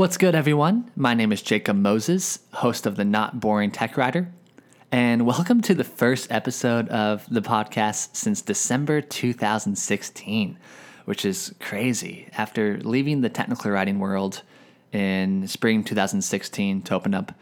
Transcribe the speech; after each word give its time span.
What's 0.00 0.16
good, 0.16 0.34
everyone? 0.34 0.90
My 0.96 1.12
name 1.12 1.30
is 1.30 1.42
Jacob 1.42 1.76
Moses, 1.76 2.38
host 2.54 2.86
of 2.86 2.96
the 2.96 3.04
Not 3.04 3.38
Boring 3.38 3.70
Tech 3.70 3.98
Writer, 3.98 4.32
and 4.90 5.26
welcome 5.26 5.60
to 5.60 5.74
the 5.74 5.84
first 5.84 6.32
episode 6.32 6.88
of 6.88 7.26
the 7.28 7.42
podcast 7.42 8.16
since 8.16 8.40
December 8.40 9.02
2016, 9.02 10.58
which 11.04 11.26
is 11.26 11.54
crazy. 11.60 12.30
After 12.32 12.78
leaving 12.78 13.20
the 13.20 13.28
technical 13.28 13.70
writing 13.72 13.98
world 13.98 14.40
in 14.90 15.46
spring 15.46 15.84
2016 15.84 16.80
to 16.80 16.94
open 16.94 17.12
up 17.12 17.34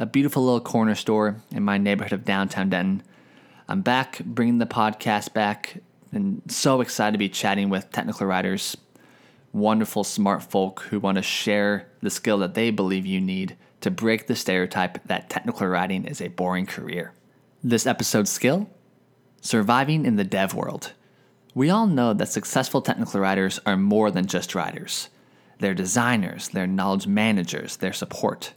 a 0.00 0.04
beautiful 0.04 0.44
little 0.44 0.60
corner 0.60 0.96
store 0.96 1.40
in 1.52 1.62
my 1.62 1.78
neighborhood 1.78 2.12
of 2.12 2.24
downtown 2.24 2.70
Denton, 2.70 3.04
I'm 3.68 3.82
back 3.82 4.18
bringing 4.24 4.58
the 4.58 4.66
podcast 4.66 5.32
back 5.32 5.76
and 6.10 6.42
so 6.48 6.80
excited 6.80 7.12
to 7.12 7.18
be 7.18 7.28
chatting 7.28 7.70
with 7.70 7.92
technical 7.92 8.26
writers 8.26 8.76
wonderful, 9.52 10.04
smart 10.04 10.42
folk 10.42 10.82
who 10.90 11.00
want 11.00 11.16
to 11.16 11.22
share 11.22 11.88
the 12.02 12.10
skill 12.10 12.38
that 12.38 12.54
they 12.54 12.70
believe 12.70 13.06
you 13.06 13.20
need 13.20 13.56
to 13.80 13.90
break 13.90 14.26
the 14.26 14.36
stereotype 14.36 15.02
that 15.06 15.30
technical 15.30 15.66
writing 15.66 16.04
is 16.04 16.20
a 16.20 16.28
boring 16.28 16.66
career. 16.66 17.12
This 17.62 17.86
episode's 17.86 18.30
skill 18.30 18.68
surviving 19.40 20.04
in 20.04 20.16
the 20.16 20.24
dev 20.24 20.54
world. 20.54 20.92
We 21.54 21.70
all 21.70 21.86
know 21.86 22.12
that 22.12 22.28
successful 22.28 22.82
technical 22.82 23.20
writers 23.20 23.58
are 23.66 23.76
more 23.76 24.10
than 24.10 24.26
just 24.26 24.54
writers. 24.54 25.08
They're 25.58 25.74
designers, 25.74 26.48
they're 26.48 26.66
knowledge 26.66 27.06
managers, 27.06 27.76
they're 27.76 27.92
support. 27.92 28.52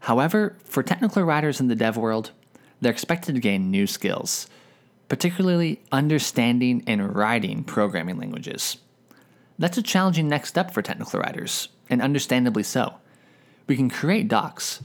However, 0.00 0.56
for 0.64 0.82
technical 0.82 1.22
writers 1.22 1.60
in 1.60 1.68
the 1.68 1.74
dev 1.74 1.96
world, 1.96 2.32
they're 2.80 2.92
expected 2.92 3.34
to 3.34 3.40
gain 3.40 3.70
new 3.70 3.86
skills, 3.86 4.48
particularly 5.08 5.80
understanding 5.92 6.82
and 6.86 7.14
writing 7.14 7.64
programming 7.64 8.18
languages. 8.18 8.78
That's 9.58 9.78
a 9.78 9.82
challenging 9.82 10.28
next 10.28 10.50
step 10.50 10.72
for 10.72 10.82
technical 10.82 11.20
writers, 11.20 11.68
and 11.88 12.02
understandably 12.02 12.62
so. 12.62 12.94
We 13.66 13.76
can 13.76 13.88
create 13.88 14.28
docs, 14.28 14.82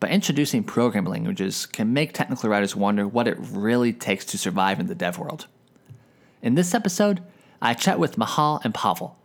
but 0.00 0.10
introducing 0.10 0.64
programming 0.64 1.12
languages 1.12 1.66
can 1.66 1.92
make 1.92 2.12
technical 2.12 2.48
writers 2.48 2.74
wonder 2.74 3.06
what 3.06 3.28
it 3.28 3.36
really 3.38 3.92
takes 3.92 4.24
to 4.26 4.38
survive 4.38 4.80
in 4.80 4.86
the 4.86 4.94
dev 4.94 5.18
world. 5.18 5.46
In 6.42 6.54
this 6.54 6.74
episode, 6.74 7.22
I 7.60 7.74
chat 7.74 7.98
with 7.98 8.18
Michal 8.18 8.60
and 8.64 8.74
Pavel, 8.74 9.16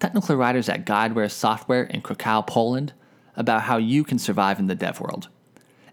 technical 0.00 0.36
writers 0.36 0.68
at 0.68 0.84
Guidewire 0.84 1.30
Software 1.30 1.84
in 1.84 2.02
Krakow, 2.02 2.42
Poland, 2.46 2.92
about 3.36 3.62
how 3.62 3.78
you 3.78 4.04
can 4.04 4.18
survive 4.18 4.58
in 4.58 4.66
the 4.66 4.74
dev 4.74 5.00
world, 5.00 5.28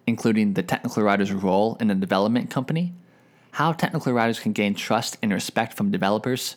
including 0.05 0.53
the 0.53 0.63
technical 0.63 1.03
writer's 1.03 1.31
role 1.31 1.77
in 1.79 1.89
a 1.89 1.95
development 1.95 2.49
company, 2.49 2.93
how 3.51 3.71
technical 3.71 4.13
writers 4.13 4.39
can 4.39 4.51
gain 4.51 4.75
trust 4.75 5.17
and 5.21 5.31
respect 5.31 5.73
from 5.73 5.91
developers, 5.91 6.55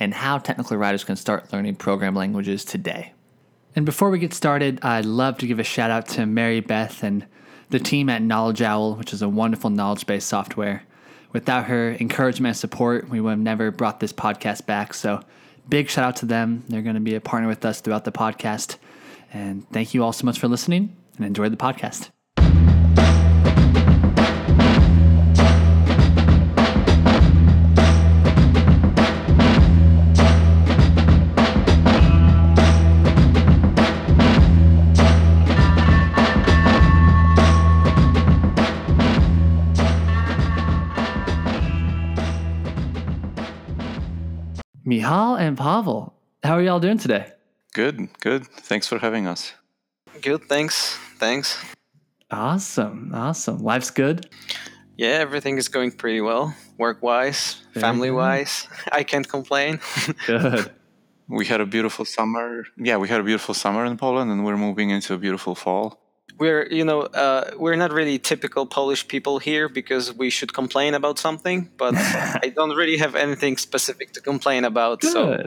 and 0.00 0.14
how 0.14 0.38
technical 0.38 0.76
writers 0.76 1.04
can 1.04 1.14
start 1.14 1.52
learning 1.52 1.76
program 1.76 2.14
languages 2.14 2.64
today. 2.64 3.12
And 3.76 3.86
before 3.86 4.10
we 4.10 4.18
get 4.18 4.34
started, 4.34 4.80
I'd 4.82 5.04
love 5.04 5.38
to 5.38 5.46
give 5.46 5.60
a 5.60 5.64
shout 5.64 5.90
out 5.90 6.08
to 6.08 6.26
Mary 6.26 6.60
Beth 6.60 7.04
and 7.04 7.26
the 7.68 7.78
team 7.78 8.08
at 8.08 8.22
Knowledge 8.22 8.62
Owl, 8.62 8.96
which 8.96 9.12
is 9.12 9.22
a 9.22 9.28
wonderful 9.28 9.70
knowledge 9.70 10.06
based 10.06 10.26
software. 10.26 10.82
Without 11.32 11.66
her 11.66 11.92
encouragement 12.00 12.50
and 12.50 12.56
support, 12.56 13.08
we 13.08 13.20
would 13.20 13.30
have 13.30 13.38
never 13.38 13.70
brought 13.70 14.00
this 14.00 14.12
podcast 14.12 14.66
back. 14.66 14.94
So, 14.94 15.22
big 15.68 15.88
shout 15.88 16.04
out 16.04 16.16
to 16.16 16.26
them. 16.26 16.64
They're 16.68 16.82
going 16.82 16.96
to 16.96 17.00
be 17.00 17.14
a 17.14 17.20
partner 17.20 17.46
with 17.46 17.64
us 17.64 17.80
throughout 17.80 18.04
the 18.04 18.10
podcast. 18.10 18.76
And 19.32 19.68
thank 19.70 19.94
you 19.94 20.02
all 20.02 20.12
so 20.12 20.26
much 20.26 20.40
for 20.40 20.48
listening 20.48 20.96
and 21.16 21.24
enjoy 21.24 21.48
the 21.48 21.56
podcast. 21.56 22.10
Michal 44.90 45.36
and 45.36 45.56
Pavel, 45.56 46.12
how 46.42 46.54
are 46.54 46.62
y'all 46.62 46.80
doing 46.80 46.98
today? 46.98 47.30
Good, 47.74 48.08
good. 48.18 48.44
Thanks 48.44 48.88
for 48.88 48.98
having 48.98 49.28
us. 49.28 49.52
Good, 50.20 50.48
thanks. 50.48 50.98
Thanks. 51.16 51.64
Awesome, 52.28 53.12
awesome. 53.14 53.58
Life's 53.58 53.92
good? 53.92 54.28
Yeah, 54.96 55.10
everything 55.10 55.58
is 55.58 55.68
going 55.68 55.92
pretty 55.92 56.20
well. 56.20 56.56
Work 56.76 57.04
wise, 57.04 57.62
family 57.72 58.10
wise. 58.10 58.66
I 58.90 59.04
can't 59.04 59.28
complain. 59.28 59.78
good. 60.26 60.72
We 61.28 61.46
had 61.46 61.60
a 61.60 61.66
beautiful 61.66 62.04
summer. 62.04 62.64
Yeah, 62.76 62.96
we 62.96 63.06
had 63.06 63.20
a 63.20 63.24
beautiful 63.24 63.54
summer 63.54 63.84
in 63.84 63.96
Poland 63.96 64.32
and 64.32 64.44
we're 64.44 64.56
moving 64.56 64.90
into 64.90 65.14
a 65.14 65.18
beautiful 65.18 65.54
fall 65.54 66.00
we're 66.38 66.66
you 66.70 66.84
know 66.84 67.02
uh, 67.02 67.50
we're 67.56 67.76
not 67.76 67.92
really 67.92 68.18
typical 68.18 68.66
Polish 68.66 69.06
people 69.08 69.38
here 69.38 69.68
because 69.68 70.12
we 70.14 70.30
should 70.30 70.52
complain 70.52 70.94
about 70.94 71.18
something, 71.18 71.70
but 71.76 71.94
I 72.44 72.52
don't 72.54 72.76
really 72.76 72.98
have 72.98 73.14
anything 73.14 73.56
specific 73.56 74.12
to 74.12 74.20
complain 74.20 74.64
about. 74.64 75.00
Good. 75.00 75.12
So 75.12 75.42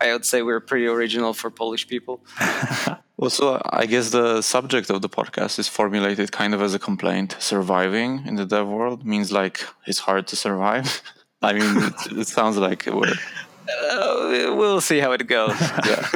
I 0.00 0.12
would 0.12 0.24
say 0.24 0.42
we're 0.42 0.60
pretty 0.60 0.86
original 0.86 1.32
for 1.32 1.50
Polish 1.50 1.88
people. 1.88 2.24
well, 3.16 3.30
so 3.30 3.60
I 3.70 3.86
guess 3.86 4.10
the 4.10 4.42
subject 4.42 4.90
of 4.90 5.00
the 5.00 5.08
podcast 5.08 5.58
is 5.58 5.68
formulated 5.68 6.32
kind 6.32 6.54
of 6.54 6.60
as 6.60 6.74
a 6.74 6.78
complaint. 6.78 7.36
Surviving 7.38 8.22
in 8.26 8.34
the 8.36 8.44
dev 8.44 8.68
world 8.68 9.06
means 9.06 9.32
like 9.32 9.64
it's 9.86 10.00
hard 10.00 10.26
to 10.28 10.36
survive. 10.36 11.02
I 11.42 11.52
mean, 11.52 11.76
it, 11.82 12.18
it 12.18 12.28
sounds 12.28 12.56
like 12.56 12.86
we're. 12.86 13.12
Uh, 13.68 14.54
we'll 14.54 14.80
see 14.80 15.00
how 15.00 15.12
it 15.12 15.26
goes. 15.26 15.60
yeah. 15.86 16.08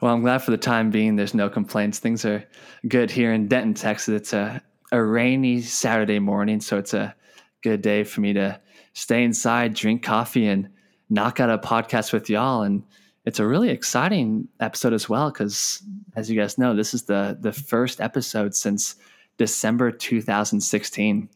Well, 0.00 0.14
I'm 0.14 0.22
glad 0.22 0.38
for 0.38 0.50
the 0.50 0.56
time 0.56 0.90
being. 0.90 1.16
There's 1.16 1.34
no 1.34 1.50
complaints. 1.50 1.98
Things 1.98 2.24
are 2.24 2.44
good 2.88 3.10
here 3.10 3.32
in 3.32 3.48
Denton, 3.48 3.74
Texas. 3.74 4.14
It's 4.14 4.32
a, 4.32 4.62
a 4.92 5.02
rainy 5.02 5.60
Saturday 5.60 6.18
morning, 6.18 6.60
so 6.60 6.78
it's 6.78 6.94
a 6.94 7.14
good 7.62 7.82
day 7.82 8.04
for 8.04 8.22
me 8.22 8.32
to 8.32 8.58
stay 8.94 9.22
inside, 9.22 9.74
drink 9.74 10.02
coffee, 10.02 10.46
and 10.46 10.70
knock 11.10 11.38
out 11.38 11.50
a 11.50 11.58
podcast 11.58 12.14
with 12.14 12.30
y'all. 12.30 12.62
And 12.62 12.82
it's 13.26 13.40
a 13.40 13.46
really 13.46 13.68
exciting 13.68 14.48
episode 14.58 14.94
as 14.94 15.06
well 15.06 15.30
because, 15.30 15.82
as 16.16 16.30
you 16.30 16.40
guys 16.40 16.56
know, 16.56 16.74
this 16.74 16.94
is 16.94 17.02
the 17.02 17.36
the 17.38 17.52
first 17.52 18.00
episode 18.00 18.54
since 18.54 18.96
December 19.36 19.90
2016. 19.90 21.28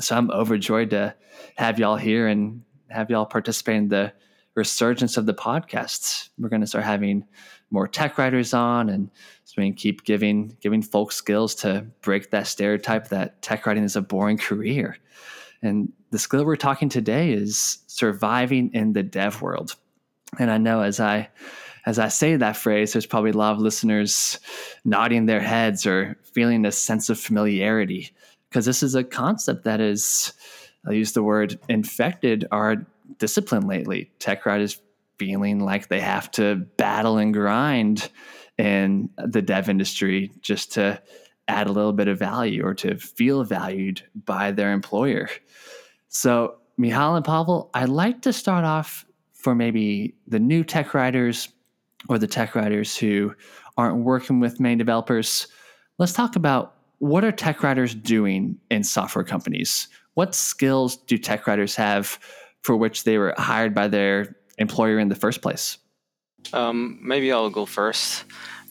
So 0.00 0.16
I'm 0.16 0.30
overjoyed 0.30 0.90
to 0.90 1.14
have 1.56 1.78
y'all 1.78 1.96
here 1.96 2.28
and 2.28 2.62
have 2.90 3.10
y'all 3.10 3.24
participate 3.24 3.76
in 3.76 3.88
the 3.88 4.12
resurgence 4.54 5.16
of 5.16 5.26
the 5.26 5.34
podcasts. 5.34 6.28
We're 6.38 6.48
going 6.48 6.60
to 6.60 6.66
start 6.66 6.84
having 6.84 7.24
more 7.70 7.88
tech 7.88 8.18
writers 8.18 8.52
on 8.52 8.90
and 8.90 9.10
so 9.44 9.54
we 9.56 9.64
can 9.68 9.74
keep 9.74 10.04
giving 10.04 10.56
giving 10.60 10.82
folks 10.82 11.16
skills 11.16 11.54
to 11.56 11.86
break 12.02 12.30
that 12.30 12.46
stereotype 12.46 13.08
that 13.08 13.40
tech 13.40 13.66
writing 13.66 13.84
is 13.84 13.96
a 13.96 14.02
boring 14.02 14.38
career. 14.38 14.98
And 15.62 15.92
the 16.10 16.18
skill 16.18 16.44
we're 16.44 16.56
talking 16.56 16.88
today 16.88 17.32
is 17.32 17.78
surviving 17.86 18.70
in 18.74 18.92
the 18.92 19.02
dev 19.02 19.40
world. 19.40 19.76
And 20.38 20.50
I 20.50 20.58
know 20.58 20.82
as 20.82 21.00
I 21.00 21.30
as 21.84 21.98
I 21.98 22.08
say 22.08 22.36
that 22.36 22.56
phrase, 22.56 22.92
there's 22.92 23.06
probably 23.06 23.30
a 23.30 23.36
lot 23.36 23.52
of 23.52 23.58
listeners 23.58 24.38
nodding 24.84 25.26
their 25.26 25.40
heads 25.40 25.86
or 25.86 26.16
feeling 26.22 26.64
a 26.64 26.72
sense 26.72 27.10
of 27.10 27.18
familiarity 27.18 28.10
because 28.48 28.66
this 28.66 28.82
is 28.82 28.94
a 28.94 29.02
concept 29.02 29.64
that 29.64 29.80
is, 29.80 30.32
I'll 30.86 30.92
use 30.92 31.12
the 31.12 31.22
word 31.22 31.58
infected 31.68 32.46
our 32.52 32.86
discipline 33.18 33.66
lately. 33.66 34.10
Tech 34.18 34.46
writers 34.46 34.80
feeling 35.18 35.60
like 35.60 35.88
they 35.88 36.00
have 36.00 36.30
to 36.32 36.56
battle 36.76 37.18
and 37.18 37.32
grind 37.32 38.10
in 38.58 39.08
the 39.16 39.42
dev 39.42 39.68
industry 39.68 40.30
just 40.40 40.72
to 40.72 41.00
add 41.48 41.66
a 41.66 41.72
little 41.72 41.92
bit 41.92 42.08
of 42.08 42.18
value 42.18 42.64
or 42.64 42.74
to 42.74 42.96
feel 42.96 43.44
valued 43.44 44.02
by 44.24 44.50
their 44.50 44.72
employer. 44.72 45.28
So, 46.08 46.56
Michal 46.78 47.16
and 47.16 47.24
Pavel, 47.24 47.70
I'd 47.74 47.88
like 47.88 48.22
to 48.22 48.32
start 48.32 48.64
off 48.64 49.04
for 49.32 49.54
maybe 49.54 50.14
the 50.26 50.38
new 50.38 50.64
tech 50.64 50.94
writers 50.94 51.48
or 52.08 52.18
the 52.18 52.26
tech 52.26 52.54
writers 52.54 52.96
who 52.96 53.34
aren't 53.76 54.04
working 54.04 54.40
with 54.40 54.60
main 54.60 54.78
developers. 54.78 55.48
Let's 55.98 56.12
talk 56.12 56.36
about 56.36 56.74
what 56.98 57.24
are 57.24 57.32
tech 57.32 57.62
writers 57.62 57.94
doing 57.94 58.58
in 58.70 58.84
software 58.84 59.24
companies? 59.24 59.88
What 60.14 60.34
skills 60.34 60.96
do 60.96 61.18
tech 61.18 61.46
writers 61.46 61.74
have 61.74 62.18
for 62.62 62.76
which 62.76 63.04
they 63.04 63.18
were 63.18 63.34
hired 63.36 63.74
by 63.74 63.88
their 63.88 64.36
employer 64.58 64.98
in 64.98 65.08
the 65.08 65.14
first 65.14 65.42
place? 65.42 65.78
Um, 66.52 66.98
maybe 67.02 67.32
I'll 67.32 67.50
go 67.50 67.66
first. 67.66 68.24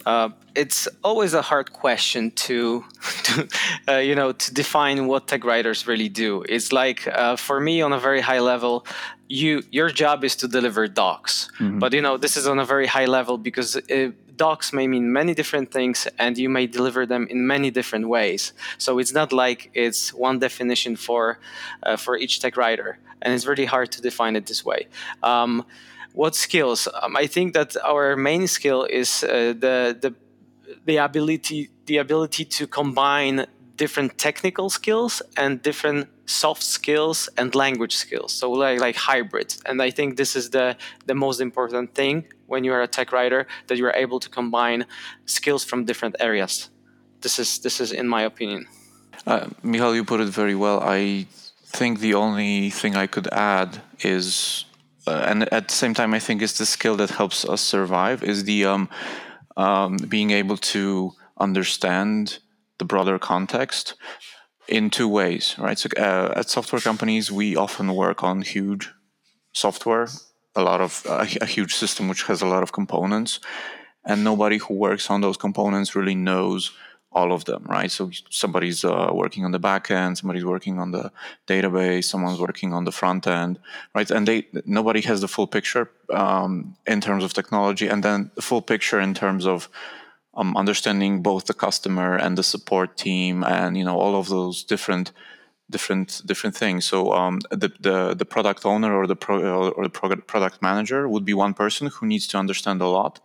Uh, 0.06 0.30
it's 0.56 0.88
always 1.04 1.34
a 1.34 1.42
hard 1.42 1.74
question 1.74 2.32
to, 2.32 2.84
to 3.24 3.48
uh, 3.88 3.98
you 3.98 4.16
know, 4.16 4.32
to 4.32 4.54
define 4.54 5.08
what 5.08 5.28
tech 5.28 5.44
writers 5.44 5.88
really 5.88 6.10
do. 6.10 6.44
It's 6.50 6.72
like 6.72 7.08
uh, 7.08 7.36
for 7.36 7.60
me 7.60 7.82
on 7.82 7.94
a 7.94 8.00
very 8.00 8.22
high 8.22 8.40
level, 8.40 8.86
you 9.28 9.64
your 9.72 9.90
job 9.90 10.24
is 10.24 10.36
to 10.38 10.48
deliver 10.48 10.88
docs, 10.88 11.50
mm-hmm. 11.60 11.80
but 11.80 11.94
you 11.94 12.02
know 12.02 12.18
this 12.18 12.36
is 12.36 12.48
on 12.48 12.60
a 12.60 12.66
very 12.66 12.88
high 12.88 13.06
level 13.06 13.38
because 13.38 13.78
uh, 13.78 14.12
docs 14.36 14.74
may 14.74 14.88
mean 14.88 15.12
many 15.12 15.33
different 15.33 15.72
things, 15.72 16.07
and 16.18 16.38
you 16.38 16.50
may 16.50 16.68
deliver 16.68 17.06
them 17.06 17.28
in 17.30 17.48
many 17.48 17.72
different 17.72 18.07
ways. 18.07 18.54
So 18.78 19.00
it's 19.00 19.13
not 19.13 19.31
like 19.31 19.69
it's 19.74 20.13
one 20.13 20.39
definition 20.39 20.95
for 20.95 21.39
uh, 21.83 21.98
for 21.98 22.18
each 22.18 22.39
tech 22.39 22.57
writer, 22.57 22.98
and 23.22 23.33
it's 23.33 23.45
really 23.45 23.66
hard 23.66 23.92
to 23.92 24.01
define 24.01 24.36
it 24.36 24.45
this 24.45 24.66
way. 24.66 24.88
Um, 25.24 25.66
what 26.13 26.36
skills? 26.36 26.88
Um, 27.01 27.16
I 27.16 27.28
think 27.28 27.54
that 27.54 27.75
our 27.83 28.16
main 28.16 28.48
skill 28.48 28.83
is 28.83 29.24
uh, 29.24 29.54
the 29.57 29.98
the 30.00 30.13
the 30.86 30.98
ability 30.98 31.69
the 31.86 31.98
ability 31.98 32.45
to 32.45 32.68
combine 32.68 33.45
different 33.83 34.12
technical 34.28 34.69
skills 34.69 35.13
and 35.36 35.51
different 35.69 36.01
soft 36.25 36.63
skills 36.78 37.18
and 37.39 37.56
language 37.56 37.95
skills. 38.06 38.31
So 38.39 38.45
like 38.63 38.80
like 38.86 38.98
hybrid. 39.12 39.50
And 39.68 39.75
i 39.88 39.92
think 39.98 40.07
this 40.22 40.36
is 40.39 40.45
the 40.57 40.68
the 41.10 41.16
most 41.25 41.39
important 41.48 41.88
thing 42.00 42.16
when 42.51 42.62
you 42.66 42.72
are 42.75 42.83
a 42.89 42.92
tech 42.98 43.10
writer 43.16 43.42
that 43.68 43.78
you 43.80 43.86
are 43.89 43.98
able 44.04 44.19
to 44.25 44.30
combine 44.39 44.81
skills 45.25 45.62
from 45.69 45.86
different 45.89 46.16
areas. 46.30 46.54
This 47.24 47.36
is 47.44 47.50
this 47.66 47.78
is 47.83 47.89
in 48.01 48.07
my 48.16 48.22
opinion. 48.31 48.62
Uh, 49.31 49.45
Michal, 49.63 49.95
you 49.98 50.04
put 50.13 50.19
it 50.25 50.31
very 50.42 50.57
well. 50.63 50.77
I 51.00 51.01
think 51.77 52.00
the 52.00 52.16
only 52.25 52.54
thing 52.80 52.94
I 53.06 53.07
could 53.07 53.27
add 53.31 53.69
is, 54.16 54.25
uh, 55.07 55.30
and 55.30 55.38
at 55.57 55.63
the 55.69 55.77
same 55.84 55.94
time, 55.94 56.12
I 56.18 56.22
think 56.25 56.42
it's 56.42 56.57
the 56.63 56.66
skill 56.66 56.95
that 57.01 57.12
helps 57.22 57.39
us 57.54 57.62
survive 57.75 58.19
is 58.31 58.38
the 58.51 58.60
um, 58.74 58.84
um, 59.66 59.92
being 60.16 60.31
able 60.42 60.57
to 60.74 60.84
understand 61.48 62.39
the 62.81 62.86
broader 62.94 63.19
context 63.19 63.94
in 64.68 64.89
two 64.89 65.07
ways, 65.07 65.56
right? 65.60 65.78
So 65.78 65.88
uh, 65.98 66.33
at 66.39 66.50
software 66.50 66.81
companies, 66.81 67.31
we 67.31 67.56
often 67.56 67.88
work 67.94 68.24
on 68.24 68.42
huge 68.42 68.89
software, 69.54 70.07
a 70.56 70.63
lot 70.69 70.81
of 70.81 70.92
uh, 71.07 71.28
a 71.42 71.50
huge 71.56 71.74
system 71.75 72.04
which 72.10 72.24
has 72.30 72.42
a 72.42 72.48
lot 72.54 72.63
of 72.63 72.72
components, 72.72 73.39
and 74.04 74.24
nobody 74.24 74.57
who 74.57 74.74
works 74.88 75.06
on 75.12 75.22
those 75.22 75.38
components 75.38 75.95
really 75.95 76.16
knows 76.16 76.72
all 77.13 77.31
of 77.33 77.44
them, 77.44 77.62
right? 77.78 77.92
So 77.92 78.10
somebody's 78.30 78.84
uh, 78.84 79.12
working 79.13 79.44
on 79.45 79.51
the 79.51 79.60
back 79.60 79.92
end, 79.92 80.18
somebody's 80.18 80.45
working 80.45 80.80
on 80.80 80.92
the 80.92 81.12
database, 81.45 82.06
someone's 82.06 82.39
working 82.39 82.74
on 82.74 82.86
the 82.86 82.95
front 83.01 83.27
end, 83.27 83.60
right? 83.94 84.10
And 84.10 84.27
they 84.27 84.48
nobody 84.66 85.01
has 85.10 85.19
the 85.22 85.27
full 85.27 85.48
picture 85.48 85.86
um, 86.22 86.51
in 86.94 87.00
terms 87.01 87.24
of 87.24 87.34
technology, 87.34 87.88
and 87.92 88.01
then 88.01 88.31
the 88.36 88.45
full 88.50 88.63
picture 88.74 89.00
in 89.07 89.13
terms 89.13 89.45
of 89.45 89.69
um, 90.33 90.56
understanding 90.56 91.22
both 91.22 91.45
the 91.45 91.54
customer 91.54 92.16
and 92.16 92.38
the 92.38 92.44
support 92.44 92.98
team, 92.98 93.44
and 93.44 93.78
you 93.78 93.86
know 93.86 93.98
all 93.98 94.16
of 94.16 94.30
those 94.30 94.63
different 94.63 95.12
different 95.69 96.22
different 96.25 96.56
things. 96.56 96.86
So 96.86 97.13
um, 97.13 97.39
the, 97.50 97.72
the 97.80 98.13
the 98.13 98.25
product 98.25 98.66
owner 98.66 98.94
or 98.95 99.07
the 99.07 99.16
pro, 99.16 99.69
or 99.69 99.88
the 99.88 100.18
product 100.18 100.62
manager 100.62 101.07
would 101.07 101.25
be 101.25 101.33
one 101.33 101.54
person 101.54 101.88
who 101.88 102.06
needs 102.06 102.28
to 102.28 102.38
understand 102.38 102.81
a 102.81 102.88
lot 102.88 103.19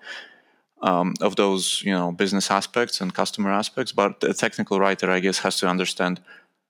um, 0.83 1.15
of 1.21 1.37
those 1.37 1.83
you 1.85 1.93
know 1.93 2.13
business 2.13 2.51
aspects 2.51 3.01
and 3.01 3.15
customer 3.15 3.51
aspects 3.51 3.93
but 3.93 4.21
the 4.21 4.35
technical 4.35 4.79
writer 4.79 5.11
i 5.11 5.21
guess 5.21 5.39
has 5.39 5.59
to 5.59 5.67
understand 5.67 6.21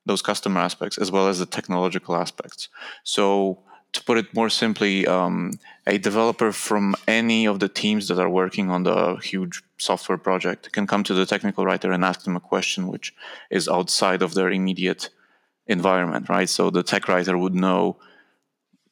those 0.04 0.22
customer 0.22 0.60
aspects 0.60 0.98
as 0.98 1.10
well 1.10 1.28
as 1.28 1.38
the 1.38 1.46
technological 1.46 2.14
aspects 2.14 2.68
so 3.02 3.58
to 3.96 4.04
put 4.04 4.18
it 4.18 4.34
more 4.34 4.48
simply 4.48 5.06
um, 5.06 5.58
a 5.86 5.98
developer 5.98 6.52
from 6.52 6.94
any 7.08 7.46
of 7.46 7.60
the 7.60 7.68
teams 7.68 8.08
that 8.08 8.18
are 8.18 8.28
working 8.28 8.70
on 8.70 8.82
the 8.84 9.16
huge 9.16 9.62
software 9.78 10.18
project 10.18 10.72
can 10.72 10.86
come 10.86 11.02
to 11.04 11.14
the 11.14 11.26
technical 11.26 11.64
writer 11.64 11.90
and 11.92 12.04
ask 12.04 12.22
them 12.24 12.36
a 12.36 12.40
question 12.40 12.88
which 12.88 13.14
is 13.50 13.68
outside 13.68 14.22
of 14.22 14.34
their 14.34 14.50
immediate 14.50 15.10
environment 15.66 16.28
right? 16.28 16.48
So 16.48 16.70
the 16.70 16.82
tech 16.82 17.08
writer 17.08 17.36
would 17.36 17.54
know 17.54 17.96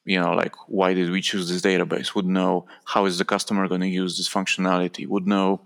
you 0.03 0.19
know 0.19 0.33
like 0.33 0.55
why 0.67 0.93
did 0.93 1.09
we 1.09 1.21
choose 1.21 1.47
this 1.49 1.61
database? 1.61 2.13
Would 2.15 2.27
know 2.27 2.65
how 2.85 3.05
is 3.05 3.17
the 3.17 3.25
customer 3.25 3.67
going 3.67 3.81
to 3.81 3.87
use 3.87 4.17
this 4.17 4.29
functionality? 4.29 5.07
Would 5.07 5.27
know 5.27 5.61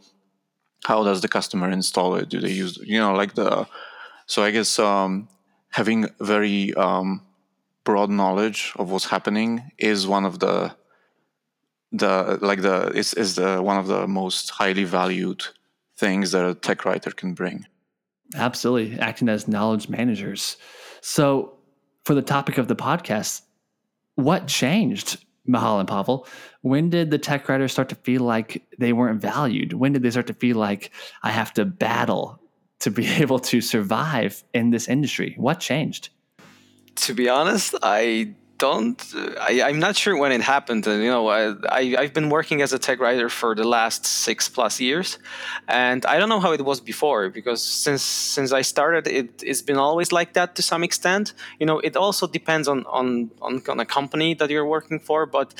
how 0.86 1.04
does 1.04 1.22
the 1.22 1.28
customer 1.28 1.70
install 1.70 2.16
it? 2.16 2.30
Do 2.30 2.40
they 2.40 2.52
use 2.52 2.78
you 2.78 3.00
know 3.00 3.14
like 3.14 3.36
the 3.36 3.68
so 4.26 4.44
i 4.44 4.52
guess 4.52 4.78
um, 4.78 5.28
having 5.72 6.08
very 6.20 6.74
um, 6.76 7.22
broad 7.90 8.10
knowledge 8.10 8.74
of 8.76 8.92
what's 8.92 9.10
happening 9.16 9.72
is 9.78 10.08
one 10.08 10.26
of 10.26 10.40
the 10.40 10.76
the 11.92 12.38
like 12.42 12.62
the 12.62 12.78
is, 13.02 13.14
is 13.16 13.36
the 13.36 13.52
one 13.70 13.78
of 13.78 13.88
the 13.88 14.08
most 14.08 14.52
highly 14.52 14.84
valued 14.84 15.42
things 15.98 16.32
that 16.32 16.48
a 16.48 16.54
tech 16.54 16.86
writer 16.86 17.12
can 17.12 17.34
bring 17.34 17.66
absolutely 18.36 19.00
acting 19.00 19.28
as 19.28 19.48
knowledge 19.48 19.90
managers 19.90 20.58
so 21.02 21.58
for 22.06 22.14
the 22.14 22.22
topic 22.22 22.58
of 22.60 22.68
the 22.68 22.76
podcast 22.76 23.42
what 24.20 24.48
changed, 24.48 25.24
Michal 25.46 25.80
and 25.80 25.88
Pavel? 25.88 26.28
When 26.62 26.90
did 26.90 27.10
the 27.10 27.18
tech 27.18 27.48
writers 27.48 27.72
start 27.72 27.88
to 27.90 27.96
feel 27.96 28.22
like 28.22 28.68
they 28.78 28.92
weren't 28.92 29.22
valued? 29.22 29.72
When 29.74 29.94
did 29.94 30.04
they 30.04 30.10
start 30.12 30.28
to 30.28 30.34
feel 30.34 30.58
like 30.58 30.92
I 31.24 31.32
have 31.32 31.54
to 31.54 31.64
battle 31.64 32.42
to 32.82 32.92
be 32.92 33.08
able 33.22 33.40
to 33.40 33.62
survive 33.62 34.44
in 34.54 34.72
this 34.72 34.90
industry? 34.90 35.36
What 35.38 35.62
changed? 35.62 36.10
To 37.04 37.14
be 37.14 37.30
honest, 37.30 37.76
I 37.82 38.34
don't 38.60 39.02
I, 39.40 39.62
i'm 39.68 39.80
not 39.80 39.96
sure 39.96 40.16
when 40.18 40.32
it 40.32 40.42
happened. 40.42 40.86
And 40.86 41.02
you 41.02 41.10
know 41.10 41.28
I, 41.30 41.56
I 41.80 42.02
have 42.04 42.14
been 42.14 42.30
working 42.30 42.62
as 42.62 42.72
a 42.74 42.80
tech 42.80 43.00
writer 43.00 43.30
for 43.30 43.56
the 43.56 43.68
last 43.78 44.06
six 44.06 44.48
plus 44.50 44.80
years. 44.80 45.18
And 45.68 46.06
i 46.06 46.20
don't 46.20 46.30
know 46.30 46.42
how 46.42 46.52
it 46.52 46.64
was 46.64 46.80
before 46.82 47.30
because 47.30 47.64
since 47.64 48.04
since 48.04 48.52
i 48.52 48.62
started 48.62 49.08
it, 49.08 49.42
it's 49.42 49.64
been 49.64 49.78
always 49.78 50.12
like 50.12 50.34
that 50.34 50.56
to 50.58 50.62
some 50.62 50.84
extent. 50.84 51.34
You 51.60 51.66
know 51.66 51.80
it 51.80 51.96
also 51.96 52.28
depends 52.28 52.68
on 52.68 52.86
on 52.86 53.32
on, 53.42 53.62
on 53.68 53.80
a 53.80 53.86
company 53.86 54.36
that 54.36 54.50
you're 54.50 54.70
working 54.78 55.00
for. 55.00 55.26
But 55.26 55.54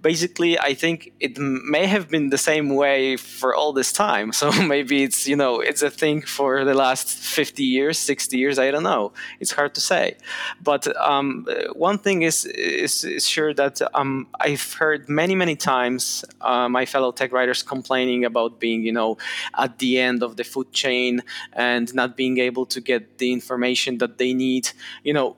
basically 0.00 0.58
i 0.58 0.74
think 0.74 1.12
it 1.20 1.38
may 1.38 1.86
have 1.86 2.08
been 2.08 2.30
the 2.30 2.42
same 2.50 2.68
way 2.74 3.16
for 3.16 3.54
all 3.54 3.72
this 3.72 3.92
time. 3.92 4.30
So 4.42 4.50
maybe 4.74 5.04
it's 5.04 5.28
you 5.28 5.36
know 5.36 5.60
it's 5.60 5.82
a 5.82 5.90
thing 5.90 6.22
for 6.22 6.64
the 6.64 6.74
last 6.74 7.06
50 7.08 7.62
years 7.62 7.96
60 7.98 8.36
years 8.36 8.58
i 8.58 8.70
don't 8.72 8.82
know. 8.82 9.12
It's 9.40 9.52
hard 9.52 9.72
to 9.74 9.80
say. 9.80 10.16
But 10.60 10.82
um, 10.96 11.46
one 11.74 11.98
thing 11.98 12.22
is 12.22 12.41
is, 12.44 13.04
is 13.04 13.26
sure 13.26 13.54
that 13.54 13.80
um, 13.94 14.26
I've 14.40 14.72
heard 14.74 15.08
many 15.08 15.34
many 15.34 15.56
times 15.56 16.24
uh, 16.40 16.68
my 16.68 16.86
fellow 16.86 17.12
tech 17.12 17.32
writers 17.32 17.62
complaining 17.62 18.24
about 18.24 18.60
being 18.60 18.82
you 18.82 18.92
know 18.92 19.18
at 19.56 19.78
the 19.78 19.98
end 19.98 20.22
of 20.22 20.36
the 20.36 20.44
food 20.44 20.72
chain 20.72 21.22
and 21.52 21.92
not 21.94 22.16
being 22.16 22.38
able 22.38 22.66
to 22.66 22.80
get 22.80 23.18
the 23.18 23.32
information 23.32 23.98
that 23.98 24.18
they 24.18 24.32
need. 24.34 24.70
You 25.04 25.14
know, 25.14 25.36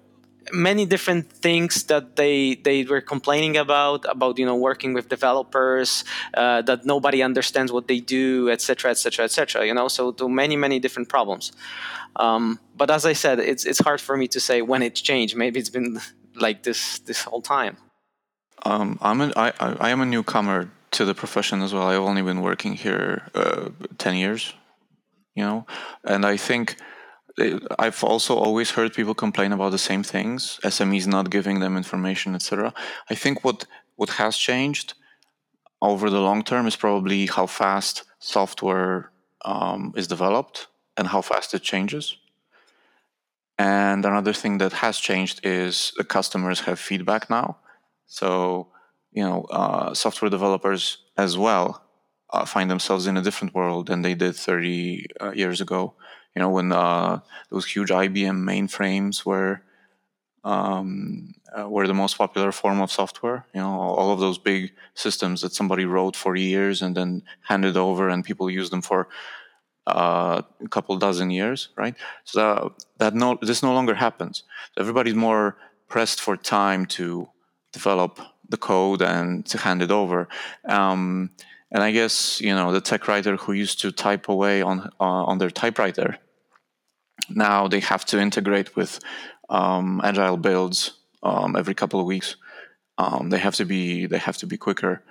many 0.52 0.84
different 0.84 1.30
things 1.30 1.84
that 1.84 2.16
they 2.16 2.56
they 2.56 2.84
were 2.84 3.00
complaining 3.00 3.56
about 3.56 4.04
about 4.08 4.38
you 4.38 4.46
know 4.46 4.56
working 4.56 4.92
with 4.92 5.08
developers 5.08 6.04
uh, 6.34 6.62
that 6.62 6.84
nobody 6.84 7.22
understands 7.22 7.72
what 7.72 7.88
they 7.88 8.00
do 8.00 8.50
etc 8.50 8.90
etc 8.90 9.24
etc 9.24 9.66
you 9.66 9.74
know 9.74 9.88
so 9.88 10.12
to 10.12 10.28
many 10.28 10.56
many 10.56 10.78
different 10.78 11.08
problems 11.08 11.52
um, 12.16 12.58
but 12.76 12.90
as 12.90 13.06
i 13.06 13.12
said 13.12 13.38
it's 13.38 13.64
it's 13.64 13.80
hard 13.80 14.00
for 14.00 14.16
me 14.16 14.28
to 14.28 14.40
say 14.40 14.60
when 14.60 14.82
it 14.82 14.94
changed 14.94 15.36
maybe 15.36 15.58
it's 15.58 15.70
been 15.70 15.98
like 16.34 16.62
this 16.62 16.98
this 17.00 17.22
whole 17.22 17.42
time? 17.42 17.76
Um, 18.64 18.98
I'm 19.02 19.20
an, 19.20 19.32
I, 19.36 19.52
I 19.60 19.90
am 19.90 20.00
a 20.00 20.06
newcomer 20.06 20.70
to 20.92 21.04
the 21.04 21.14
profession 21.14 21.60
as 21.62 21.74
well. 21.74 21.88
I've 21.88 21.98
only 21.98 22.22
been 22.22 22.40
working 22.40 22.74
here 22.74 23.22
uh, 23.34 23.70
ten 23.98 24.16
years, 24.16 24.54
you 25.34 25.44
know, 25.44 25.66
and 26.04 26.24
I 26.24 26.36
think 26.36 26.76
it, 27.36 27.62
I've 27.78 28.02
also 28.04 28.36
always 28.36 28.70
heard 28.70 28.94
people 28.94 29.14
complain 29.14 29.52
about 29.52 29.70
the 29.72 29.78
same 29.78 30.02
things: 30.02 30.60
SMEs 30.62 31.06
not 31.06 31.30
giving 31.30 31.60
them 31.60 31.76
information, 31.76 32.34
etc. 32.34 32.72
I 33.10 33.14
think 33.14 33.44
what 33.44 33.66
what 33.96 34.10
has 34.10 34.36
changed 34.36 34.94
over 35.82 36.08
the 36.10 36.20
long 36.20 36.42
term 36.42 36.66
is 36.66 36.76
probably 36.76 37.26
how 37.26 37.46
fast 37.46 38.04
software 38.18 39.10
um, 39.44 39.92
is 39.96 40.06
developed 40.06 40.68
and 40.96 41.08
how 41.08 41.20
fast 41.20 41.54
it 41.54 41.62
changes. 41.62 42.16
And 43.58 44.04
another 44.04 44.32
thing 44.32 44.58
that 44.58 44.72
has 44.72 44.98
changed 44.98 45.40
is 45.44 45.92
the 45.96 46.04
customers 46.04 46.60
have 46.60 46.78
feedback 46.78 47.30
now. 47.30 47.58
So, 48.06 48.68
you 49.12 49.22
know, 49.22 49.42
uh, 49.44 49.94
software 49.94 50.30
developers 50.30 50.98
as 51.16 51.38
well 51.38 51.82
uh, 52.30 52.44
find 52.44 52.70
themselves 52.70 53.06
in 53.06 53.16
a 53.16 53.22
different 53.22 53.54
world 53.54 53.86
than 53.86 54.02
they 54.02 54.14
did 54.14 54.34
30 54.34 55.06
uh, 55.20 55.32
years 55.32 55.60
ago. 55.60 55.94
You 56.34 56.40
know, 56.42 56.50
when 56.50 56.72
uh, 56.72 57.20
those 57.50 57.66
huge 57.66 57.90
IBM 57.90 58.42
mainframes 58.42 59.24
were 59.24 59.62
um, 60.42 61.32
uh, 61.56 61.68
were 61.68 61.86
the 61.86 61.94
most 61.94 62.18
popular 62.18 62.52
form 62.52 62.80
of 62.80 62.92
software. 62.92 63.46
You 63.54 63.60
know, 63.60 63.80
all 63.80 64.12
of 64.12 64.20
those 64.20 64.36
big 64.38 64.72
systems 64.94 65.40
that 65.40 65.54
somebody 65.54 65.86
wrote 65.86 66.16
for 66.16 66.36
years 66.36 66.82
and 66.82 66.94
then 66.96 67.22
handed 67.42 67.76
over, 67.76 68.08
and 68.08 68.24
people 68.24 68.50
use 68.50 68.70
them 68.70 68.82
for 68.82 69.08
uh, 69.86 70.42
a 70.62 70.68
couple 70.68 70.96
dozen 70.96 71.30
years, 71.30 71.68
right? 71.76 71.94
So 72.24 72.74
that, 72.98 73.14
no, 73.14 73.38
this 73.40 73.62
no 73.62 73.72
longer 73.74 73.94
happens. 73.94 74.44
Everybody's 74.78 75.14
more 75.14 75.56
pressed 75.88 76.20
for 76.20 76.36
time 76.36 76.86
to 76.86 77.28
develop 77.72 78.20
the 78.48 78.56
code 78.56 79.02
and 79.02 79.44
to 79.46 79.58
hand 79.58 79.82
it 79.82 79.90
over. 79.90 80.28
Um, 80.68 81.30
and 81.70 81.82
I 81.82 81.90
guess 81.90 82.40
you 82.40 82.54
know 82.54 82.72
the 82.72 82.80
tech 82.80 83.08
writer 83.08 83.36
who 83.36 83.52
used 83.52 83.80
to 83.80 83.90
type 83.90 84.28
away 84.28 84.62
on 84.62 84.90
uh, 85.00 85.24
on 85.30 85.38
their 85.38 85.50
typewriter, 85.50 86.18
now 87.28 87.68
they 87.68 87.80
have 87.80 88.04
to 88.06 88.20
integrate 88.20 88.76
with 88.76 89.00
um, 89.50 90.00
agile 90.04 90.36
builds 90.36 90.92
um, 91.22 91.56
every 91.56 91.74
couple 91.74 92.00
of 92.00 92.06
weeks. 92.06 92.36
Um, 92.96 93.30
they 93.30 93.38
have 93.38 93.56
to 93.56 93.64
be 93.64 94.06
they 94.06 94.18
have 94.18 94.36
to 94.38 94.46
be 94.46 94.56
quicker, 94.56 95.02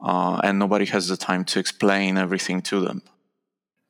uh, 0.00 0.40
and 0.42 0.58
nobody 0.58 0.86
has 0.86 1.06
the 1.06 1.16
time 1.16 1.44
to 1.46 1.60
explain 1.60 2.18
everything 2.18 2.62
to 2.62 2.80
them. 2.80 3.02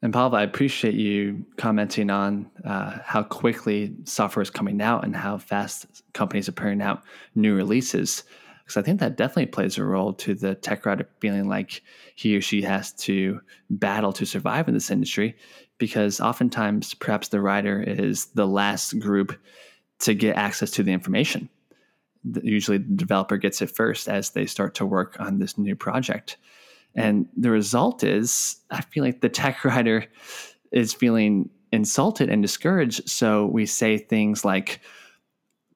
And 0.00 0.12
Pavel, 0.12 0.38
I 0.38 0.42
appreciate 0.42 0.94
you 0.94 1.44
commenting 1.56 2.08
on 2.08 2.50
uh, 2.64 2.98
how 3.04 3.24
quickly 3.24 3.96
software 4.04 4.42
is 4.42 4.50
coming 4.50 4.80
out 4.80 5.04
and 5.04 5.16
how 5.16 5.38
fast 5.38 5.86
companies 6.12 6.48
are 6.48 6.52
putting 6.52 6.80
out 6.82 7.02
new 7.34 7.54
releases. 7.54 8.22
because 8.62 8.76
I 8.76 8.82
think 8.82 9.00
that 9.00 9.16
definitely 9.16 9.46
plays 9.46 9.76
a 9.76 9.84
role 9.84 10.12
to 10.14 10.34
the 10.34 10.54
tech 10.54 10.86
writer 10.86 11.08
feeling 11.18 11.48
like 11.48 11.82
he 12.14 12.36
or 12.36 12.40
she 12.40 12.62
has 12.62 12.92
to 12.92 13.40
battle 13.70 14.12
to 14.12 14.24
survive 14.24 14.68
in 14.68 14.74
this 14.74 14.90
industry 14.90 15.36
because 15.78 16.20
oftentimes 16.20 16.94
perhaps 16.94 17.28
the 17.28 17.40
writer 17.40 17.82
is 17.82 18.26
the 18.26 18.46
last 18.46 18.98
group 19.00 19.36
to 20.00 20.14
get 20.14 20.36
access 20.36 20.70
to 20.72 20.84
the 20.84 20.92
information. 20.92 21.48
Usually 22.42 22.78
the 22.78 22.94
developer 22.94 23.36
gets 23.36 23.62
it 23.62 23.74
first 23.74 24.08
as 24.08 24.30
they 24.30 24.46
start 24.46 24.76
to 24.76 24.86
work 24.86 25.16
on 25.18 25.38
this 25.38 25.58
new 25.58 25.74
project. 25.74 26.36
And 26.94 27.26
the 27.36 27.50
result 27.50 28.02
is, 28.02 28.56
I 28.70 28.80
feel 28.80 29.04
like 29.04 29.20
the 29.20 29.28
tech 29.28 29.64
writer 29.64 30.06
is 30.72 30.92
feeling 30.92 31.50
insulted 31.72 32.30
and 32.30 32.42
discouraged. 32.42 33.08
So 33.08 33.46
we 33.46 33.66
say 33.66 33.98
things 33.98 34.44
like 34.44 34.80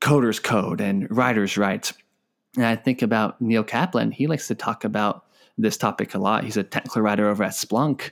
coders 0.00 0.42
code 0.42 0.80
and 0.80 1.06
writers 1.10 1.56
write. 1.56 1.92
And 2.56 2.66
I 2.66 2.76
think 2.76 3.02
about 3.02 3.40
Neil 3.40 3.64
Kaplan. 3.64 4.10
He 4.10 4.26
likes 4.26 4.48
to 4.48 4.54
talk 4.54 4.84
about 4.84 5.26
this 5.56 5.76
topic 5.76 6.14
a 6.14 6.18
lot. 6.18 6.44
He's 6.44 6.56
a 6.56 6.64
technical 6.64 7.02
writer 7.02 7.28
over 7.28 7.44
at 7.44 7.52
Splunk, 7.52 8.10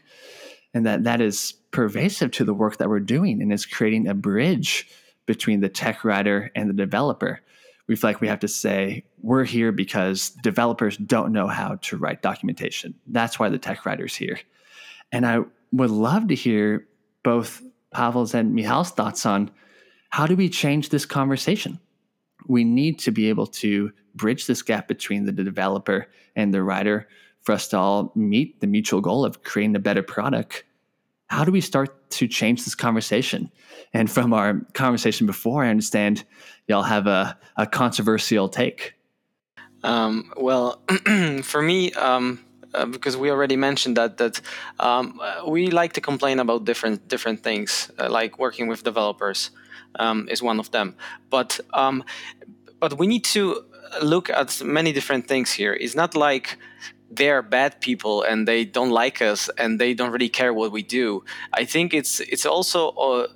and 0.73 0.87
that 0.87 1.05
that 1.05 1.21
is 1.21 1.55
pervasive 1.73 2.31
to 2.33 2.45
the 2.45 2.55
work 2.55 2.79
that 2.79 2.89
we're 2.89 3.01
doing 3.01 3.43
and 3.43 3.53
is 3.53 3.67
creating 3.67 4.09
a 4.09 4.15
bridge 4.15 4.89
between 5.27 5.61
the 5.61 5.69
tech 5.69 6.05
writer 6.05 6.51
and 6.55 6.69
the 6.69 6.75
developer. 6.75 7.41
We 7.87 7.97
feel 7.97 8.11
like 8.11 8.21
we 8.21 8.29
have 8.29 8.41
to 8.41 8.49
say, 8.49 9.05
we're 9.23 9.45
here 9.45 9.73
because 9.73 10.31
developers 10.43 10.97
don't 10.97 11.33
know 11.33 11.47
how 11.47 11.77
to 11.83 11.97
write 11.97 12.23
documentation. 12.23 12.95
That's 13.07 13.39
why 13.39 13.49
the 13.49 13.59
tech 13.59 13.85
writer's 13.85 14.17
here. 14.17 14.41
And 15.13 15.27
I 15.27 15.41
would 15.73 15.91
love 15.91 16.29
to 16.29 16.35
hear 16.35 16.87
both 17.23 17.63
Pavel's 17.93 18.35
and 18.35 18.55
Michal's 18.55 18.91
thoughts 18.91 19.27
on 19.27 19.51
how 20.11 20.27
do 20.27 20.37
we 20.37 20.49
change 20.49 20.89
this 20.89 21.07
conversation? 21.07 21.79
We 22.47 22.65
need 22.65 22.99
to 23.01 23.11
be 23.11 23.29
able 23.29 23.47
to 23.47 23.93
bridge 24.15 24.47
this 24.47 24.63
gap 24.63 24.89
between 24.89 25.25
the 25.25 25.33
developer 25.33 26.09
and 26.35 26.53
the 26.53 26.63
writer 26.63 27.09
for 27.43 27.53
us 27.53 27.69
to 27.69 27.79
all 27.79 28.13
meet 28.15 28.61
the 28.61 28.67
mutual 28.67 29.01
goal 29.01 29.25
of 29.25 29.43
creating 29.43 29.77
a 29.77 29.81
better 29.81 30.03
product 30.03 30.65
how 31.31 31.45
do 31.45 31.53
we 31.53 31.61
start 31.61 32.11
to 32.11 32.27
change 32.27 32.65
this 32.65 32.75
conversation? 32.75 33.53
And 33.95 34.11
from 34.11 34.33
our 34.33 34.61
conversation 34.75 35.29
before, 35.29 35.65
I 35.65 35.69
understand 35.69 36.25
y'all 36.67 36.83
have 36.83 37.07
a, 37.07 37.39
a 37.57 37.67
controversial 37.69 38.49
take. 38.49 38.95
Um, 39.83 40.33
well, 40.37 40.83
for 41.43 41.63
me, 41.63 41.93
um, 41.93 42.45
uh, 42.75 42.87
because 42.87 43.17
we 43.17 43.31
already 43.31 43.57
mentioned 43.57 43.97
that 43.97 44.19
that 44.19 44.41
um, 44.79 45.21
we 45.47 45.71
like 45.71 45.93
to 45.95 46.01
complain 46.01 46.39
about 46.39 46.65
different 46.65 47.09
different 47.09 47.43
things, 47.43 47.91
uh, 47.99 48.09
like 48.09 48.39
working 48.39 48.69
with 48.69 48.85
developers 48.85 49.51
um, 49.99 50.29
is 50.29 50.43
one 50.43 50.61
of 50.61 50.71
them. 50.71 50.95
But 51.31 51.61
um, 51.75 52.05
but 52.79 52.99
we 52.99 53.07
need 53.07 53.25
to 53.25 53.65
look 54.03 54.31
at 54.31 54.63
many 54.63 54.93
different 54.93 55.27
things 55.27 55.53
here. 55.53 55.75
It's 55.75 55.95
not 55.95 56.15
like 56.15 56.59
they're 57.11 57.43
bad 57.43 57.81
people 57.81 58.23
and 58.23 58.47
they 58.47 58.65
don't 58.65 58.91
like 58.91 59.21
us 59.21 59.51
and 59.59 59.81
they 59.81 59.95
don't 59.95 60.13
really 60.13 60.29
care 60.29 60.55
what 60.55 60.71
we 60.71 60.83
do. 60.83 61.25
I 61.53 61.65
think 61.65 61.93
it's 61.93 62.21
it's 62.21 62.47
also 62.47 62.91
uh, 62.91 63.27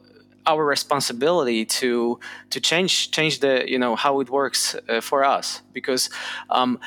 our 0.46 0.64
responsibility 0.64 1.64
to 1.64 2.18
to 2.50 2.60
change 2.60 3.10
change 3.10 3.40
the 3.40 3.64
you 3.68 3.78
know 3.78 3.96
how 3.96 4.20
it 4.20 4.30
works 4.30 4.76
uh, 4.88 5.00
for 5.00 5.24
us 5.24 5.62
because 5.72 6.10
um, 6.50 6.78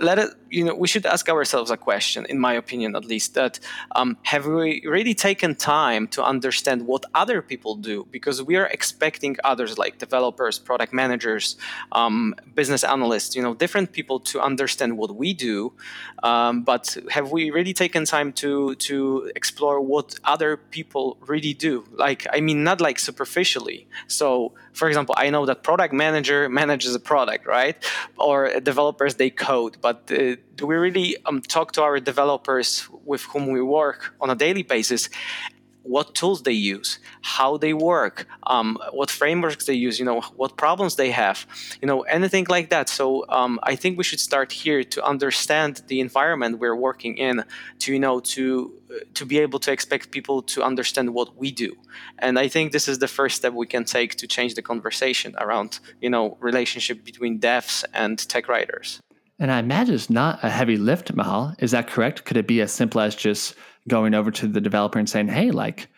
let 0.00 0.18
it 0.18 0.30
you 0.54 0.64
know 0.64 0.74
we 0.74 0.88
should 0.92 1.06
ask 1.14 1.28
ourselves 1.28 1.70
a 1.70 1.76
question 1.76 2.24
in 2.32 2.38
my 2.38 2.54
opinion 2.62 2.94
at 2.94 3.04
least 3.04 3.34
that 3.34 3.58
um, 3.96 4.16
have 4.22 4.46
we 4.46 4.82
really 4.86 5.14
taken 5.14 5.54
time 5.54 6.06
to 6.08 6.22
understand 6.22 6.86
what 6.86 7.04
other 7.14 7.42
people 7.42 7.74
do? 7.74 8.06
Because 8.10 8.42
we 8.42 8.56
are 8.56 8.66
expecting 8.66 9.36
others 9.42 9.78
like 9.78 9.98
developers 9.98 10.58
product 10.58 10.92
managers 10.92 11.56
um, 11.92 12.34
business 12.54 12.84
analysts 12.84 13.34
you 13.36 13.42
know 13.42 13.54
different 13.54 13.92
people 13.92 14.18
to 14.20 14.40
understand 14.40 14.96
what 14.96 15.16
we 15.16 15.34
do. 15.34 15.72
Um, 16.22 16.62
but 16.62 16.96
have 17.10 17.32
we 17.32 17.50
really 17.50 17.74
taken 17.74 18.04
time 18.04 18.32
to 18.42 18.74
to 18.88 19.30
explore 19.34 19.80
what 19.80 20.14
other 20.24 20.56
people 20.56 21.16
really 21.32 21.54
do? 21.54 21.84
Like 21.92 22.26
i 22.36 22.40
mean 22.40 22.62
not 22.64 22.80
like 22.80 22.98
superficially. 22.98 23.86
So 24.06 24.52
for 24.72 24.86
example 24.88 25.14
i 25.18 25.30
know 25.30 25.44
that 25.46 25.62
product 25.62 25.92
manager 25.92 26.48
manages 26.48 26.94
a 26.94 27.00
product 27.00 27.46
right? 27.46 27.76
Or 28.16 28.60
developers 28.60 29.16
they 29.16 29.30
code 29.30 29.76
but 29.80 29.98
uh, 30.12 30.36
do 30.54 30.66
we 30.66 30.76
really 30.76 31.16
um, 31.26 31.40
talk 31.40 31.72
to 31.72 31.82
our 31.82 31.98
developers 32.00 32.88
with 33.04 33.22
whom 33.22 33.48
we 33.48 33.62
work 33.62 34.14
on 34.20 34.30
a 34.30 34.34
daily 34.34 34.62
basis 34.62 35.08
what 35.84 36.14
tools 36.14 36.42
they 36.42 36.52
use, 36.52 36.98
how 37.20 37.56
they 37.58 37.74
work, 37.74 38.26
um, 38.46 38.78
what 38.92 39.10
frameworks 39.10 39.66
they 39.66 39.74
use, 39.74 39.98
you 39.98 40.04
know, 40.04 40.22
what 40.36 40.56
problems 40.56 40.96
they 40.96 41.10
have, 41.10 41.46
you 41.80 41.86
know, 41.86 42.00
anything 42.02 42.46
like 42.48 42.70
that. 42.70 42.88
So 42.88 43.26
um, 43.28 43.60
I 43.62 43.76
think 43.76 43.98
we 43.98 44.04
should 44.04 44.20
start 44.20 44.50
here 44.50 44.82
to 44.82 45.04
understand 45.04 45.82
the 45.86 46.00
environment 46.00 46.58
we're 46.58 46.74
working 46.74 47.18
in, 47.18 47.44
to 47.80 47.92
you 47.92 47.98
know, 47.98 48.18
to 48.20 48.72
to 49.14 49.26
be 49.26 49.38
able 49.38 49.58
to 49.58 49.72
expect 49.72 50.10
people 50.10 50.40
to 50.40 50.62
understand 50.62 51.12
what 51.12 51.36
we 51.36 51.50
do. 51.50 51.76
And 52.18 52.38
I 52.38 52.48
think 52.48 52.72
this 52.72 52.88
is 52.88 52.98
the 52.98 53.08
first 53.08 53.36
step 53.36 53.52
we 53.52 53.66
can 53.66 53.84
take 53.84 54.14
to 54.16 54.26
change 54.26 54.54
the 54.54 54.62
conversation 54.62 55.34
around, 55.38 55.80
you 56.00 56.08
know, 56.08 56.36
relationship 56.40 57.04
between 57.04 57.40
devs 57.40 57.84
and 57.92 58.18
tech 58.28 58.48
writers. 58.48 59.00
And 59.38 59.50
I 59.50 59.58
imagine 59.58 59.94
it's 59.94 60.10
not 60.10 60.38
a 60.42 60.50
heavy 60.50 60.76
lift, 60.76 61.14
Michal. 61.14 61.54
Is 61.58 61.72
that 61.72 61.88
correct? 61.88 62.24
Could 62.24 62.36
it 62.36 62.46
be 62.46 62.60
as 62.60 62.72
simple 62.72 63.00
as 63.00 63.14
just 63.14 63.54
going 63.88 64.14
over 64.14 64.30
to 64.30 64.46
the 64.46 64.60
developer 64.60 64.98
and 64.98 65.08
saying, 65.08 65.28
hey, 65.28 65.50
like, 65.50 65.88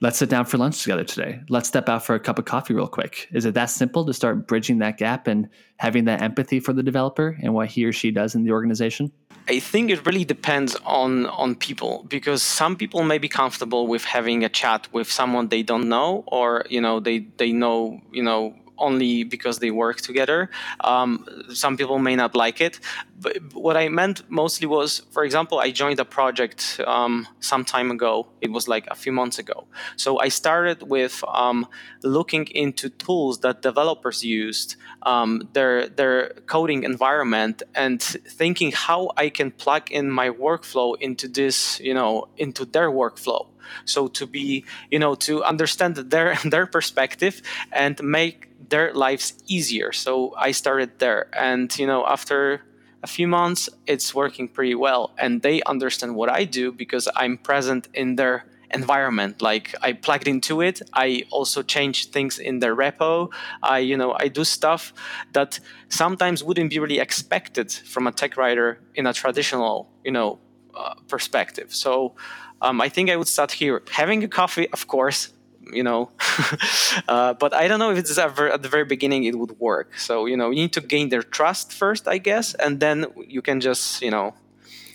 let's 0.00 0.18
sit 0.18 0.30
down 0.30 0.46
for 0.46 0.58
lunch 0.58 0.82
together 0.82 1.04
today. 1.04 1.40
Let's 1.48 1.68
step 1.68 1.88
out 1.88 2.04
for 2.04 2.14
a 2.14 2.20
cup 2.20 2.38
of 2.38 2.46
coffee 2.46 2.74
real 2.74 2.88
quick. 2.88 3.28
Is 3.32 3.44
it 3.44 3.54
that 3.54 3.66
simple 3.66 4.06
to 4.06 4.14
start 4.14 4.46
bridging 4.46 4.78
that 4.78 4.96
gap 4.96 5.26
and 5.26 5.48
having 5.76 6.06
that 6.06 6.22
empathy 6.22 6.60
for 6.60 6.72
the 6.72 6.82
developer 6.82 7.38
and 7.42 7.52
what 7.54 7.68
he 7.68 7.84
or 7.84 7.92
she 7.92 8.10
does 8.10 8.34
in 8.34 8.44
the 8.44 8.50
organization? 8.50 9.12
I 9.48 9.58
think 9.58 9.90
it 9.90 10.04
really 10.06 10.24
depends 10.24 10.76
on 10.84 11.26
on 11.26 11.54
people 11.54 12.04
because 12.08 12.42
some 12.42 12.76
people 12.76 13.02
may 13.02 13.18
be 13.18 13.28
comfortable 13.28 13.86
with 13.86 14.04
having 14.04 14.44
a 14.44 14.48
chat 14.48 14.86
with 14.92 15.10
someone 15.10 15.48
they 15.48 15.62
don't 15.62 15.88
know 15.88 16.24
or 16.26 16.64
you 16.68 16.80
know 16.80 17.00
they 17.00 17.20
they 17.38 17.50
know 17.50 18.00
you 18.12 18.22
know 18.22 18.54
only 18.80 19.24
because 19.24 19.58
they 19.58 19.70
work 19.70 20.00
together. 20.00 20.50
Um, 20.80 21.24
some 21.52 21.76
people 21.76 21.98
may 21.98 22.16
not 22.16 22.34
like 22.34 22.60
it. 22.60 22.80
But 23.20 23.52
what 23.52 23.76
I 23.76 23.88
meant 23.88 24.22
mostly 24.30 24.66
was, 24.66 25.02
for 25.10 25.24
example, 25.24 25.58
I 25.58 25.70
joined 25.70 26.00
a 26.00 26.04
project 26.04 26.80
um, 26.86 27.28
some 27.40 27.64
time 27.64 27.90
ago. 27.90 28.26
It 28.40 28.50
was 28.50 28.66
like 28.66 28.86
a 28.90 28.94
few 28.94 29.12
months 29.12 29.38
ago. 29.38 29.66
So 29.96 30.18
I 30.18 30.28
started 30.28 30.82
with 30.82 31.22
um, 31.28 31.66
looking 32.02 32.46
into 32.46 32.88
tools 32.88 33.40
that 33.40 33.60
developers 33.60 34.24
used, 34.24 34.76
um, 35.02 35.48
their 35.52 35.88
their 35.88 36.30
coding 36.46 36.84
environment, 36.84 37.62
and 37.74 38.00
thinking 38.00 38.72
how 38.72 39.10
I 39.16 39.28
can 39.28 39.50
plug 39.50 39.90
in 39.90 40.10
my 40.10 40.30
workflow 40.30 40.96
into 40.98 41.28
this, 41.28 41.78
you 41.80 41.92
know, 41.92 42.28
into 42.38 42.64
their 42.64 42.90
workflow 42.90 43.46
so 43.84 44.08
to 44.08 44.26
be 44.26 44.64
you 44.90 44.98
know 44.98 45.14
to 45.14 45.44
understand 45.44 45.94
their 45.96 46.36
their 46.44 46.66
perspective 46.66 47.40
and 47.72 48.02
make 48.02 48.49
their 48.70 48.94
lives 48.94 49.34
easier. 49.46 49.92
So 49.92 50.34
I 50.36 50.52
started 50.52 50.98
there, 50.98 51.28
and 51.36 51.76
you 51.78 51.86
know, 51.86 52.06
after 52.06 52.62
a 53.02 53.06
few 53.06 53.28
months, 53.28 53.68
it's 53.86 54.14
working 54.14 54.48
pretty 54.48 54.74
well, 54.74 55.12
and 55.18 55.42
they 55.42 55.62
understand 55.62 56.14
what 56.14 56.30
I 56.30 56.44
do 56.44 56.72
because 56.72 57.08
I'm 57.16 57.38
present 57.38 57.88
in 57.94 58.16
their 58.16 58.44
environment. 58.72 59.42
Like 59.42 59.74
i 59.82 59.92
plugged 59.92 60.28
into 60.28 60.60
it. 60.60 60.80
I 60.92 61.24
also 61.30 61.62
change 61.62 62.10
things 62.10 62.38
in 62.38 62.60
their 62.60 62.74
repo. 62.76 63.30
I 63.62 63.78
you 63.78 63.96
know 63.96 64.14
i 64.18 64.28
do 64.28 64.44
stuff 64.44 64.92
that 65.32 65.60
sometimes 65.88 66.42
wouldn't 66.42 66.70
be 66.70 66.78
really 66.78 67.00
expected 67.00 67.72
from 67.72 68.06
a 68.06 68.12
tech 68.12 68.36
writer 68.36 68.80
in 68.94 69.06
a 69.06 69.12
traditional 69.12 69.90
you 70.04 70.12
know 70.12 70.38
uh, 70.74 70.94
perspective. 71.08 71.74
So 71.74 72.14
um, 72.62 72.80
i 72.80 72.88
think 72.88 73.10
i 73.10 73.16
would 73.16 73.28
start 73.28 73.52
here. 73.52 73.82
Having 73.90 74.24
a 74.24 74.28
coffee 74.28 74.68
of 74.70 74.86
course 74.86 75.32
you 75.74 75.82
know. 75.82 76.10
uh, 77.08 77.34
but 77.34 77.54
I 77.54 77.68
don't 77.68 77.78
know 77.78 77.90
if 77.90 77.98
it's 77.98 78.18
ever 78.18 78.50
at 78.50 78.62
the 78.62 78.68
very 78.68 78.84
beginning 78.84 79.24
it 79.24 79.36
would 79.38 79.58
work. 79.58 79.98
So 79.98 80.26
you 80.26 80.36
know, 80.36 80.50
you 80.50 80.62
need 80.62 80.72
to 80.74 80.80
gain 80.80 81.08
their 81.08 81.22
trust 81.22 81.72
first, 81.72 82.08
I 82.08 82.18
guess, 82.18 82.54
and 82.54 82.80
then 82.80 83.06
you 83.26 83.42
can 83.42 83.60
just 83.60 84.02
you 84.02 84.10
know 84.10 84.34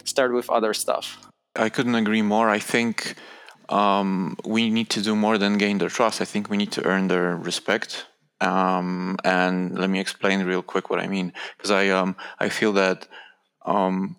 start 0.03 0.33
with 0.33 0.49
other 0.49 0.73
stuff. 0.73 1.17
I 1.55 1.69
couldn't 1.69 1.95
agree 1.95 2.21
more. 2.21 2.49
I 2.49 2.59
think 2.59 3.15
um, 3.69 4.35
we 4.45 4.69
need 4.69 4.89
to 4.91 5.01
do 5.01 5.15
more 5.15 5.37
than 5.37 5.57
gain 5.57 5.77
their 5.77 5.89
trust. 5.89 6.21
I 6.21 6.25
think 6.25 6.49
we 6.49 6.57
need 6.57 6.71
to 6.73 6.85
earn 6.85 7.07
their 7.07 7.35
respect. 7.35 8.05
Um, 8.41 9.17
and 9.23 9.77
let 9.77 9.89
me 9.89 9.99
explain 9.99 10.43
real 10.43 10.61
quick 10.61 10.89
what 10.89 10.99
I 10.99 11.07
mean, 11.07 11.33
because 11.57 11.71
I 11.71 11.89
um, 11.89 12.15
I 12.39 12.49
feel 12.49 12.73
that 12.73 13.07
um, 13.65 14.17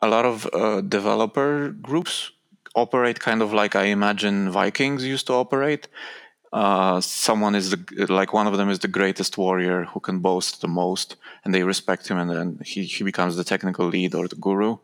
a 0.00 0.08
lot 0.08 0.24
of 0.24 0.48
uh, 0.52 0.80
developer 0.82 1.70
groups 1.70 2.32
operate 2.74 3.20
kind 3.20 3.42
of 3.42 3.52
like 3.52 3.76
I 3.76 3.84
imagine 3.84 4.50
Vikings 4.50 5.04
used 5.04 5.26
to 5.26 5.34
operate. 5.34 5.88
Uh, 6.52 7.00
someone 7.00 7.54
is 7.54 7.70
the, 7.70 8.06
like 8.10 8.34
one 8.34 8.46
of 8.46 8.56
them 8.58 8.68
is 8.68 8.80
the 8.80 8.88
greatest 8.88 9.38
warrior 9.38 9.84
who 9.84 10.00
can 10.00 10.18
boast 10.18 10.60
the 10.60 10.68
most, 10.68 11.16
and 11.44 11.54
they 11.54 11.62
respect 11.62 12.08
him, 12.08 12.18
and 12.18 12.30
then 12.30 12.58
he, 12.64 12.84
he 12.84 13.04
becomes 13.04 13.36
the 13.36 13.44
technical 13.44 13.86
lead 13.86 14.14
or 14.14 14.28
the 14.28 14.36
guru. 14.36 14.76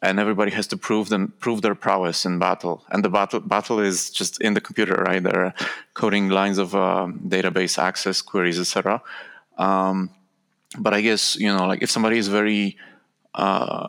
And 0.00 0.20
everybody 0.20 0.52
has 0.52 0.68
to 0.68 0.76
prove 0.76 1.08
them 1.08 1.32
prove 1.40 1.62
their 1.62 1.74
prowess 1.74 2.24
in 2.24 2.38
battle, 2.38 2.84
and 2.90 3.04
the 3.04 3.08
battle 3.08 3.40
battle 3.40 3.80
is 3.80 4.10
just 4.10 4.40
in 4.40 4.54
the 4.54 4.60
computer, 4.60 4.94
right? 4.94 5.22
They're 5.22 5.54
coding 5.94 6.28
lines 6.28 6.58
of 6.58 6.74
um, 6.74 7.20
database 7.26 7.78
access 7.78 8.22
queries, 8.22 8.60
etc. 8.60 9.02
Um, 9.58 10.10
but 10.78 10.94
I 10.94 11.00
guess 11.00 11.34
you 11.36 11.52
know, 11.52 11.66
like 11.66 11.82
if 11.82 11.90
somebody 11.90 12.18
is 12.18 12.28
very 12.28 12.76
uh, 13.34 13.88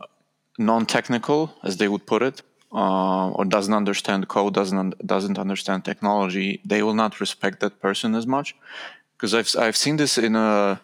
non-technical, 0.58 1.54
as 1.62 1.78
they 1.78 1.90
would 1.90 2.08
put 2.08 2.24
it, 2.24 2.42
uh, 2.72 3.30
or 3.30 3.46
doesn't 3.46 3.74
understand 3.74 4.28
code, 4.28 4.54
doesn't 4.54 5.06
doesn't 5.06 5.40
understand 5.40 5.86
technology, 5.86 6.62
they 6.66 6.84
will 6.84 6.94
not 6.94 7.20
respect 7.20 7.60
that 7.62 7.80
person 7.80 8.16
as 8.16 8.28
much. 8.28 8.56
Because 9.16 9.34
I've 9.34 9.50
I've 9.58 9.78
seen 9.78 9.98
this 9.98 10.18
in 10.18 10.36
a 10.36 10.82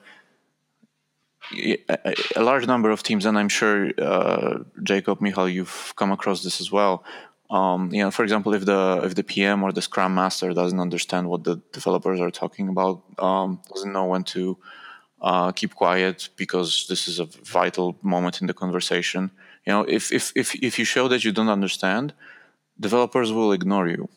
a 2.36 2.44
large 2.44 2.68
number 2.68 2.90
of 2.90 3.04
teams, 3.04 3.26
and 3.26 3.38
I'm 3.38 3.50
sure 3.50 3.92
uh, 3.98 4.60
Jacob, 4.82 5.22
Michal, 5.22 5.50
you've 5.50 5.94
come 5.96 6.12
across 6.12 6.44
this 6.44 6.62
as 6.62 6.72
well. 6.72 7.04
Um, 7.50 7.94
you 7.94 8.02
know, 8.02 8.12
for 8.12 8.24
example, 8.24 8.54
if 8.54 8.66
the 8.66 9.02
if 9.04 9.16
the 9.16 9.24
PM 9.24 9.62
or 9.64 9.72
the 9.72 9.82
Scrum 9.82 10.16
Master 10.16 10.54
doesn't 10.54 10.80
understand 10.80 11.30
what 11.30 11.44
the 11.44 11.62
developers 11.72 12.20
are 12.20 12.32
talking 12.32 12.70
about, 12.70 13.04
um, 13.20 13.62
doesn't 13.70 13.94
know 13.94 14.06
when 14.06 14.24
to 14.36 14.58
uh, 15.22 15.52
keep 15.52 15.76
quiet 15.76 16.30
because 16.36 16.88
this 16.88 17.08
is 17.08 17.20
a 17.20 17.26
vital 17.26 17.98
moment 18.02 18.42
in 18.42 18.48
the 18.48 18.54
conversation. 18.54 19.32
You 19.66 19.74
know, 19.74 19.84
if 19.84 20.12
if 20.12 20.32
if 20.36 20.56
if 20.56 20.78
you 20.80 20.86
show 20.86 21.08
that 21.08 21.24
you 21.24 21.32
don't 21.32 21.50
understand, 21.50 22.14
developers 22.80 23.32
will 23.32 23.52
ignore 23.52 23.88
you. 23.88 24.10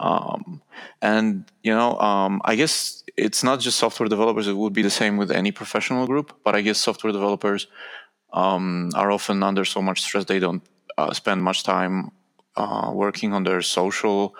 Um, 0.00 0.62
and 1.00 1.44
you 1.62 1.74
know, 1.74 1.98
um, 1.98 2.40
I 2.44 2.56
guess 2.56 3.04
it's 3.16 3.42
not 3.44 3.60
just 3.60 3.78
software 3.78 4.08
developers; 4.08 4.48
it 4.48 4.56
would 4.56 4.72
be 4.72 4.82
the 4.82 4.90
same 4.90 5.16
with 5.16 5.30
any 5.30 5.52
professional 5.52 6.06
group. 6.06 6.34
But 6.44 6.54
I 6.54 6.60
guess 6.60 6.78
software 6.78 7.12
developers 7.12 7.66
um, 8.32 8.90
are 8.94 9.10
often 9.10 9.42
under 9.42 9.64
so 9.64 9.82
much 9.82 10.02
stress 10.02 10.24
they 10.24 10.38
don't 10.38 10.62
uh, 10.98 11.12
spend 11.12 11.42
much 11.42 11.62
time 11.62 12.10
uh, 12.56 12.90
working 12.94 13.32
on 13.32 13.44
their 13.44 13.62
social 13.62 14.34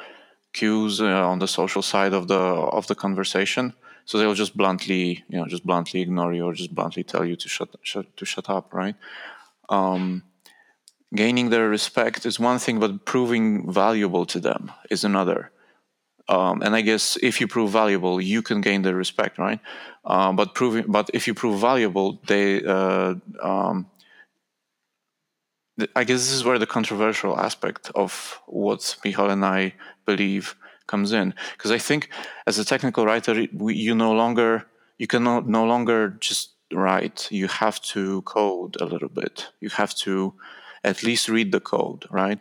cues 0.52 1.00
uh, 1.00 1.28
on 1.28 1.38
the 1.38 1.49
social 1.49 1.82
side 1.82 2.12
of 2.12 2.28
the 2.28 2.35
of 2.78 2.87
the 2.87 2.94
conversation 2.94 3.73
so 4.04 4.18
they'll 4.18 4.35
just 4.35 4.56
bluntly 4.56 5.25
you 5.28 5.38
know 5.38 5.47
just 5.47 5.64
bluntly 5.64 6.00
ignore 6.00 6.32
you 6.35 6.44
or 6.44 6.52
just 6.52 6.75
bluntly 6.75 7.02
tell 7.02 7.25
you 7.25 7.37
to 7.37 7.49
shut, 7.49 7.71
shut 7.82 8.14
to 8.16 8.25
shut 8.25 8.50
up 8.50 8.73
right 8.75 8.97
um, 9.68 10.23
gaining 11.14 11.50
their 11.50 11.69
respect 11.69 12.26
is 12.26 12.40
one 12.40 12.59
thing 12.59 12.81
but 12.81 13.04
proving 13.04 13.71
valuable 13.71 14.25
to 14.26 14.40
them 14.40 14.71
is 14.90 15.04
another 15.04 15.50
um, 16.28 16.62
and 16.62 16.75
I 16.75 16.83
guess 16.83 17.19
if 17.21 17.40
you 17.40 17.49
prove 17.49 17.71
valuable, 17.71 18.21
you 18.21 18.42
can 18.42 18.61
gain 18.61 18.83
their 18.83 18.95
respect, 18.95 19.38
right? 19.38 19.59
Uh, 20.04 20.33
but 20.33 20.54
proving, 20.54 20.85
but 20.87 21.11
if 21.12 21.26
you 21.26 21.35
prove 21.35 21.61
valuable, 21.61 22.21
they, 22.28 22.64
uh, 22.64 23.14
um, 23.42 23.90
I 25.97 26.04
guess 26.04 26.21
this 26.21 26.33
is 26.33 26.45
where 26.45 26.59
the 26.59 26.66
controversial 26.66 27.38
aspect 27.38 27.90
of 27.95 28.40
what 28.47 28.97
Michal 29.04 29.31
and 29.31 29.45
I 29.45 29.75
believe 30.07 30.54
comes 30.87 31.12
in 31.12 31.35
because 31.57 31.71
I 31.71 31.78
think 31.78 32.11
as 32.47 32.59
a 32.59 32.64
technical 32.64 33.04
writer, 33.04 33.47
we, 33.52 33.75
you 33.75 33.95
no 33.95 34.12
longer 34.12 34.66
you 34.99 35.07
can 35.07 35.25
no, 35.25 35.40
no 35.40 35.64
longer 35.64 36.11
just 36.21 36.50
write. 36.73 37.28
You 37.31 37.49
have 37.49 37.81
to 37.92 38.23
code 38.23 38.76
a 38.81 38.85
little 38.85 39.09
bit. 39.09 39.49
You 39.61 39.71
have 39.71 39.95
to 40.07 40.35
at 40.85 41.03
least 41.03 41.29
read 41.29 41.53
the 41.53 41.61
code, 41.61 42.07
right? 42.11 42.39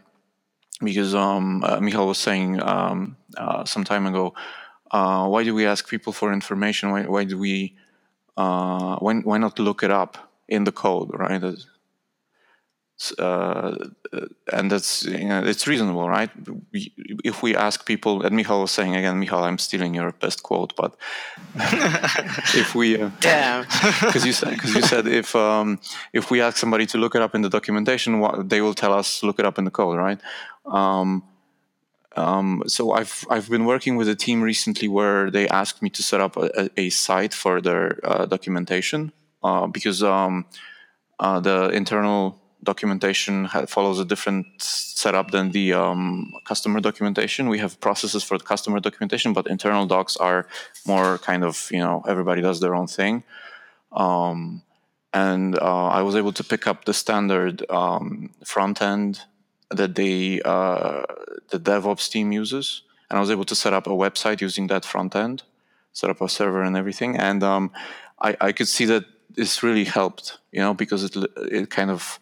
Because 0.84 1.14
um, 1.14 1.64
uh, 1.64 1.80
Michal 1.80 2.08
was 2.08 2.18
saying 2.18 2.62
um, 2.62 3.18
uh, 3.38 3.66
some 3.66 3.84
time 3.84 4.06
ago, 4.08 4.34
uh, 4.92 5.28
why 5.28 5.44
do 5.44 5.54
we 5.54 5.66
ask 5.66 5.88
people 5.88 6.14
for 6.14 6.34
information? 6.34 6.92
Why, 6.92 7.04
why 7.04 7.24
do 7.24 7.38
we 7.38 7.76
uh, 8.38 8.96
why, 8.98 9.16
why 9.16 9.38
not 9.38 9.60
look 9.60 9.84
it 9.84 9.92
up 9.92 10.32
in 10.48 10.64
the 10.64 10.72
code, 10.72 11.12
right? 11.14 11.42
Uh, 13.17 13.72
and 14.51 14.72
that's 14.72 15.03
you 15.05 15.27
know, 15.29 15.43
it's 15.43 15.65
reasonable, 15.67 16.08
right? 16.08 16.29
We, 16.72 16.93
if 17.24 17.41
we 17.41 17.55
ask 17.55 17.86
people, 17.86 18.22
and 18.24 18.36
Michal 18.36 18.62
was 18.62 18.72
saying 18.72 18.96
again, 18.96 19.20
Michal, 19.20 19.43
I'm 19.43 19.58
stealing 19.58 19.93
your 19.96 20.12
best 20.24 20.43
quote, 20.43 20.75
but 20.75 20.96
if 22.63 22.75
we 22.75 23.01
uh, 23.01 23.10
damn, 23.20 23.63
because 24.01 24.25
you 24.29 24.34
said 24.34 24.51
because 24.51 24.74
you 24.75 24.81
said 24.81 25.08
if 25.08 25.36
um, 25.36 25.79
if 26.13 26.29
we 26.31 26.41
ask 26.41 26.58
somebody 26.58 26.86
to 26.88 26.98
look 26.98 27.15
it 27.15 27.22
up 27.22 27.34
in 27.36 27.41
the 27.41 27.50
documentation, 27.50 28.20
what, 28.20 28.50
they 28.50 28.62
will 28.62 28.75
tell 28.75 28.93
us 28.93 29.24
look 29.24 29.39
it 29.39 29.46
up 29.46 29.58
in 29.58 29.65
the 29.65 29.72
code, 29.72 29.98
right? 29.98 30.20
Um, 30.65 31.24
um, 32.15 32.63
so 32.67 32.91
I've 32.91 33.25
I've 33.29 33.50
been 33.50 33.65
working 33.65 33.96
with 33.96 34.10
a 34.10 34.15
team 34.15 34.41
recently 34.41 34.87
where 34.87 35.31
they 35.31 35.48
asked 35.48 35.81
me 35.81 35.90
to 35.92 36.03
set 36.03 36.20
up 36.20 36.35
a, 36.37 36.70
a 36.77 36.90
site 36.90 37.33
for 37.33 37.61
their 37.61 38.00
uh, 38.03 38.25
documentation 38.25 39.14
uh, 39.44 39.68
because 39.68 40.03
um, 40.03 40.46
uh, 41.20 41.40
the 41.40 41.70
internal 41.70 42.41
documentation 42.64 43.48
follows 43.68 44.00
a 44.00 44.06
different 44.06 44.46
setup 44.62 45.32
than 45.32 45.52
the 45.52 45.74
um, 45.74 46.32
customer 46.46 46.80
documentation. 46.80 47.50
We 47.50 47.60
have 47.60 47.80
processes 47.80 48.24
for 48.24 48.38
the 48.38 48.44
customer 48.44 48.80
documentation, 48.80 49.34
but 49.34 49.48
internal 49.48 49.86
docs 49.86 50.18
are 50.18 50.48
more 50.86 51.18
kind 51.20 51.44
of 51.44 51.70
you 51.72 51.80
know 51.80 52.04
everybody 52.08 52.42
does 52.42 52.60
their 52.60 52.76
own 52.76 52.88
thing. 52.88 53.24
Um, 53.92 54.62
and 55.14 55.58
uh, 55.60 55.88
I 55.88 56.02
was 56.04 56.16
able 56.16 56.32
to 56.34 56.44
pick 56.44 56.68
up 56.68 56.86
the 56.86 56.94
standard 56.94 57.70
um, 57.70 58.30
front 58.46 58.82
end 58.82 59.22
that 59.70 59.96
they 59.96 60.42
uh, 60.44 61.04
the 61.50 61.60
DevOps 61.60 62.10
team 62.10 62.32
uses, 62.32 62.84
and 63.10 63.18
I 63.18 63.20
was 63.20 63.32
able 63.32 63.46
to 63.46 63.56
set 63.56 63.74
up 63.74 63.88
a 63.88 63.92
website 63.92 64.42
using 64.42 64.68
that 64.68 64.86
front 64.86 65.16
end, 65.16 65.44
set 65.94 66.10
up 66.10 66.22
a 66.22 66.30
server 66.30 66.62
and 66.62 66.78
everything, 66.78 67.18
and 67.18 67.44
um, 67.44 67.72
I, 68.22 68.38
I 68.40 68.52
could 68.52 68.68
see 68.68 68.86
that 68.86 69.06
this 69.30 69.64
really 69.64 69.86
helped, 69.86 70.38
you 70.52 70.60
know, 70.60 70.74
because 70.74 71.04
it 71.04 71.16
it 71.38 71.70
kind 71.70 71.90
of 71.90 72.20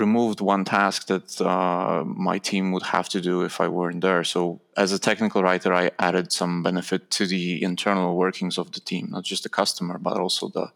removed 0.00 0.40
one 0.40 0.64
task 0.64 1.06
that 1.06 1.40
uh, 1.40 2.02
my 2.04 2.38
team 2.38 2.72
would 2.72 2.82
have 2.84 3.08
to 3.10 3.20
do 3.20 3.42
if 3.42 3.60
I 3.60 3.68
weren't 3.68 4.00
there. 4.00 4.24
So, 4.24 4.60
as 4.76 4.92
a 4.92 4.98
technical 4.98 5.42
writer, 5.42 5.72
I 5.72 5.90
added 5.98 6.32
some 6.32 6.62
benefit 6.62 7.10
to 7.12 7.26
the 7.26 7.62
internal 7.62 8.16
workings 8.16 8.58
of 8.58 8.72
the 8.72 8.80
team, 8.80 9.08
not 9.10 9.24
just 9.24 9.42
the 9.42 9.48
customer, 9.48 9.98
but 9.98 10.18
also 10.18 10.48
the 10.48 10.72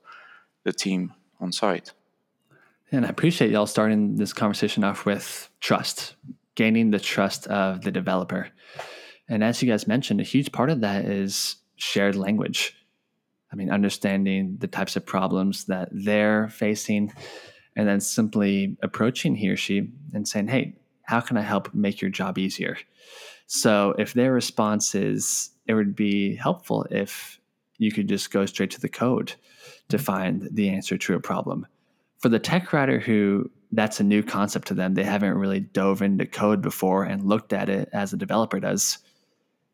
the 0.65 0.73
team 0.73 1.13
on 1.41 1.53
site. 1.53 1.93
And 2.91 3.05
I 3.05 3.09
appreciate 3.09 3.51
y'all 3.51 3.67
starting 3.67 4.17
this 4.17 4.33
conversation 4.33 4.85
off 4.85 5.05
with 5.05 5.49
trust, 5.61 6.15
gaining 6.55 6.91
the 6.91 7.01
trust 7.01 7.47
of 7.49 7.83
the 7.83 7.91
developer. 7.91 8.49
And 9.29 9.43
as 9.43 9.63
you 9.63 9.71
guys 9.71 9.87
mentioned, 9.87 10.21
a 10.21 10.25
huge 10.25 10.53
part 10.53 10.71
of 10.71 10.81
that 10.81 11.05
is 11.05 11.57
shared 11.77 12.17
language. 12.17 12.77
I 13.53 13.57
mean, 13.57 13.71
understanding 13.71 14.57
the 14.59 14.67
types 14.67 14.97
of 14.97 15.07
problems 15.07 15.65
that 15.67 15.89
they're 15.93 16.49
facing 16.49 17.13
and 17.77 17.89
then 17.89 18.01
simply 18.01 18.77
approaching 18.83 19.35
he 19.35 19.49
or 19.49 19.57
she 19.57 19.91
and 20.13 20.27
saying, 20.27 20.49
Hey, 20.49 20.75
how 21.03 21.21
can 21.21 21.37
I 21.37 21.43
help 21.43 21.75
make 21.75 22.01
your 22.01 22.11
job 22.11 22.39
easier? 22.39 22.79
So 23.47 23.95
if 23.99 24.15
their 24.15 24.33
response 24.33 24.95
is, 24.95 25.51
it 25.67 25.75
would 25.75 25.95
be 25.95 26.35
helpful 26.37 26.87
if 26.91 27.39
you 27.79 27.93
could 27.93 28.09
just 28.09 28.31
go 28.31 28.47
straight 28.47 28.71
to 28.71 28.81
the 28.81 28.89
code 28.89 29.35
to 29.89 29.99
find 29.99 30.49
the 30.53 30.71
answer 30.71 30.97
to 30.97 31.15
a 31.15 31.21
problem. 31.21 31.67
For 32.19 32.29
the 32.29 32.39
tech 32.39 32.73
writer 32.73 32.99
who 32.99 33.51
that's 33.73 34.01
a 34.01 34.05
new 34.05 34.23
concept 34.23 34.69
to 34.69 34.75
them, 34.75 34.95
they 34.95 35.05
haven't 35.05 35.35
really 35.35 35.61
dove 35.61 36.01
into 36.01 36.27
code 36.27 36.63
before 36.63 37.05
and 37.05 37.29
looked 37.29 37.53
at 37.53 37.69
it 37.69 37.89
as 37.93 38.13
a 38.13 38.17
developer 38.17 38.61
does. 38.61 38.99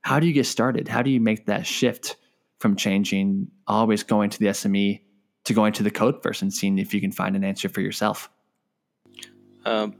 How 0.00 0.18
do 0.18 0.26
you 0.26 0.32
get 0.32 0.46
started? 0.46 0.88
How 0.88 1.02
do 1.02 1.10
you 1.10 1.20
make 1.20 1.46
that 1.46 1.66
shift 1.66 2.16
from 2.58 2.76
changing, 2.76 3.48
always 3.66 4.02
going 4.02 4.30
to 4.30 4.38
the 4.38 4.46
SME 4.46 5.00
to 5.44 5.54
going 5.54 5.72
to 5.74 5.82
the 5.82 5.90
code 5.90 6.22
first 6.22 6.42
and 6.42 6.52
seeing 6.52 6.78
if 6.78 6.92
you 6.94 7.00
can 7.00 7.12
find 7.12 7.36
an 7.36 7.44
answer 7.44 7.68
for 7.68 7.80
yourself? 7.80 8.30
Um, 9.64 9.94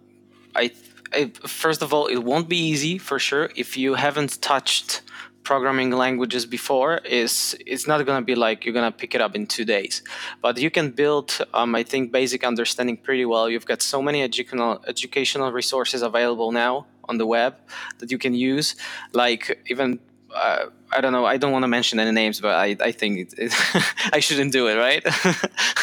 I, 0.55 0.73
I, 1.13 1.33
first 1.47 1.83
of 1.83 1.93
all, 1.93 2.07
it 2.07 2.19
won't 2.19 2.49
be 2.49 2.59
easy 2.59 2.99
for 2.99 3.19
sure 3.19 3.51
if 3.57 3.77
you 3.77 3.95
haven't 3.95 4.41
touched 4.41 5.03
programming 5.43 5.91
languages 5.91 6.47
before. 6.47 6.99
Is 6.99 7.57
it's 7.67 7.87
not 7.87 8.05
gonna 8.07 8.25
be 8.25 8.35
like 8.35 8.65
you're 8.65 8.75
gonna 8.75 8.93
pick 8.93 9.15
it 9.15 9.21
up 9.21 9.35
in 9.35 9.47
two 9.47 9.65
days, 9.65 10.03
but 10.43 10.59
you 10.59 10.71
can 10.71 10.91
build, 10.91 11.39
um, 11.55 11.75
I 11.75 11.83
think, 11.83 12.13
basic 12.13 12.45
understanding 12.45 12.97
pretty 12.97 13.25
well. 13.25 13.49
You've 13.49 13.67
got 13.67 13.83
so 13.83 14.03
many 14.03 14.23
educational 14.23 14.83
educational 14.87 15.53
resources 15.53 16.03
available 16.03 16.53
now 16.53 16.87
on 17.09 17.19
the 17.19 17.27
web 17.27 17.57
that 17.99 18.11
you 18.11 18.19
can 18.19 18.35
use, 18.35 18.77
like 19.13 19.61
even 19.67 19.99
uh, 20.35 20.67
I 20.93 21.01
don't 21.01 21.13
know. 21.13 21.25
I 21.25 21.37
don't 21.37 21.53
want 21.53 21.63
to 21.63 21.69
mention 21.69 22.01
any 22.01 22.11
names, 22.11 22.41
but 22.41 22.55
I, 22.55 22.77
I 22.81 22.93
think 22.93 23.19
it, 23.19 23.35
it 23.39 23.55
I 24.13 24.21
shouldn't 24.21 24.53
do 24.53 24.69
it, 24.69 24.75
right? 24.75 25.05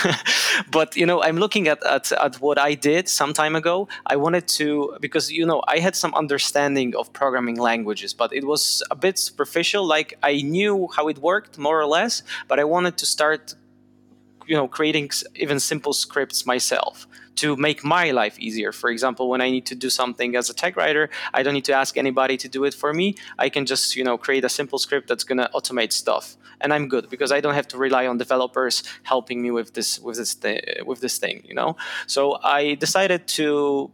but 0.72 0.96
you 0.96 1.06
know, 1.06 1.22
I'm 1.22 1.38
looking 1.38 1.68
at, 1.68 1.84
at 1.86 2.12
at 2.12 2.36
what 2.42 2.58
I 2.58 2.74
did 2.74 3.08
some 3.08 3.34
time 3.34 3.56
ago. 3.56 3.88
I 4.06 4.16
wanted 4.18 4.48
to 4.60 4.98
because 5.00 5.32
you 5.32 5.46
know 5.46 5.64
I 5.68 5.80
had 5.80 5.96
some 5.96 6.14
understanding 6.14 6.96
of 6.96 7.14
programming 7.14 7.58
languages, 7.58 8.14
but 8.14 8.34
it 8.34 8.46
was 8.46 8.84
a 8.92 8.96
bit 8.96 9.18
superficial. 9.18 9.86
Like 9.86 10.18
I 10.24 10.42
knew 10.42 10.90
how 10.96 11.08
it 11.08 11.20
worked 11.20 11.58
more 11.58 11.80
or 11.80 11.86
less, 11.86 12.24
but 12.48 12.60
I 12.60 12.66
wanted 12.66 12.98
to 12.98 13.06
start, 13.06 13.56
you 14.48 14.56
know, 14.56 14.68
creating 14.68 15.12
even 15.36 15.60
simple 15.60 15.94
scripts 15.94 16.46
myself 16.46 17.08
to 17.36 17.56
make 17.56 17.84
my 17.84 18.12
life 18.12 18.40
easier. 18.40 18.72
For 18.72 18.90
example, 18.90 19.30
when 19.30 19.42
I 19.42 19.50
need 19.50 19.66
to 19.68 19.76
do 19.76 19.90
something 19.90 20.36
as 20.36 20.50
a 20.50 20.54
tech 20.54 20.76
writer, 20.76 21.10
I 21.34 21.44
don't 21.44 21.54
need 21.54 21.66
to 21.66 21.74
ask 21.74 21.98
anybody 21.98 22.36
to 22.38 22.50
do 22.50 22.64
it 22.66 22.74
for 22.74 22.94
me. 22.94 23.16
I 23.38 23.50
can 23.50 23.66
just, 23.66 23.96
you 23.96 24.04
know, 24.04 24.18
create 24.18 24.44
a 24.44 24.50
simple 24.50 24.80
script 24.80 25.08
that's 25.08 25.24
going 25.24 25.38
to 25.38 25.50
automate 25.54 25.92
stuff. 25.92 26.36
And 26.60 26.74
I'm 26.74 26.88
good 26.88 27.10
because 27.10 27.32
I 27.32 27.40
don't 27.40 27.54
have 27.54 27.68
to 27.70 27.78
rely 27.78 28.08
on 28.08 28.18
developers 28.18 28.84
helping 29.04 29.42
me 29.44 29.52
with 29.52 29.76
this 29.76 30.00
with 30.00 30.18
this 30.18 30.34
th- 30.34 30.84
with 30.86 31.02
this 31.02 31.20
thing, 31.20 31.44
you 31.46 31.54
know. 31.54 31.78
So 32.08 32.40
I 32.44 32.74
decided 32.74 33.28
to 33.40 33.92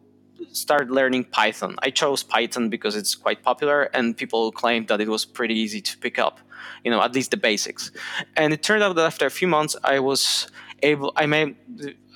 start 0.52 0.90
learning 0.90 1.26
Python. 1.26 1.76
I 1.80 1.90
chose 1.90 2.24
Python 2.24 2.70
because 2.70 2.96
it's 2.96 3.16
quite 3.16 3.44
popular 3.44 3.84
and 3.94 4.16
people 4.16 4.52
claimed 4.52 4.88
that 4.88 5.02
it 5.02 5.10
was 5.10 5.26
pretty 5.26 5.56
easy 5.56 5.82
to 5.82 5.98
pick 5.98 6.20
up, 6.20 6.40
you 6.84 6.92
know, 6.92 7.02
at 7.02 7.14
least 7.14 7.32
the 7.32 7.38
basics. 7.38 7.92
And 8.36 8.54
it 8.54 8.64
turned 8.64 8.84
out 8.84 8.96
that 8.96 9.06
after 9.06 9.26
a 9.26 9.32
few 9.32 9.48
months 9.48 9.76
I 9.84 10.00
was 10.00 10.48
able 10.82 11.14
I 11.16 11.26
may 11.26 11.56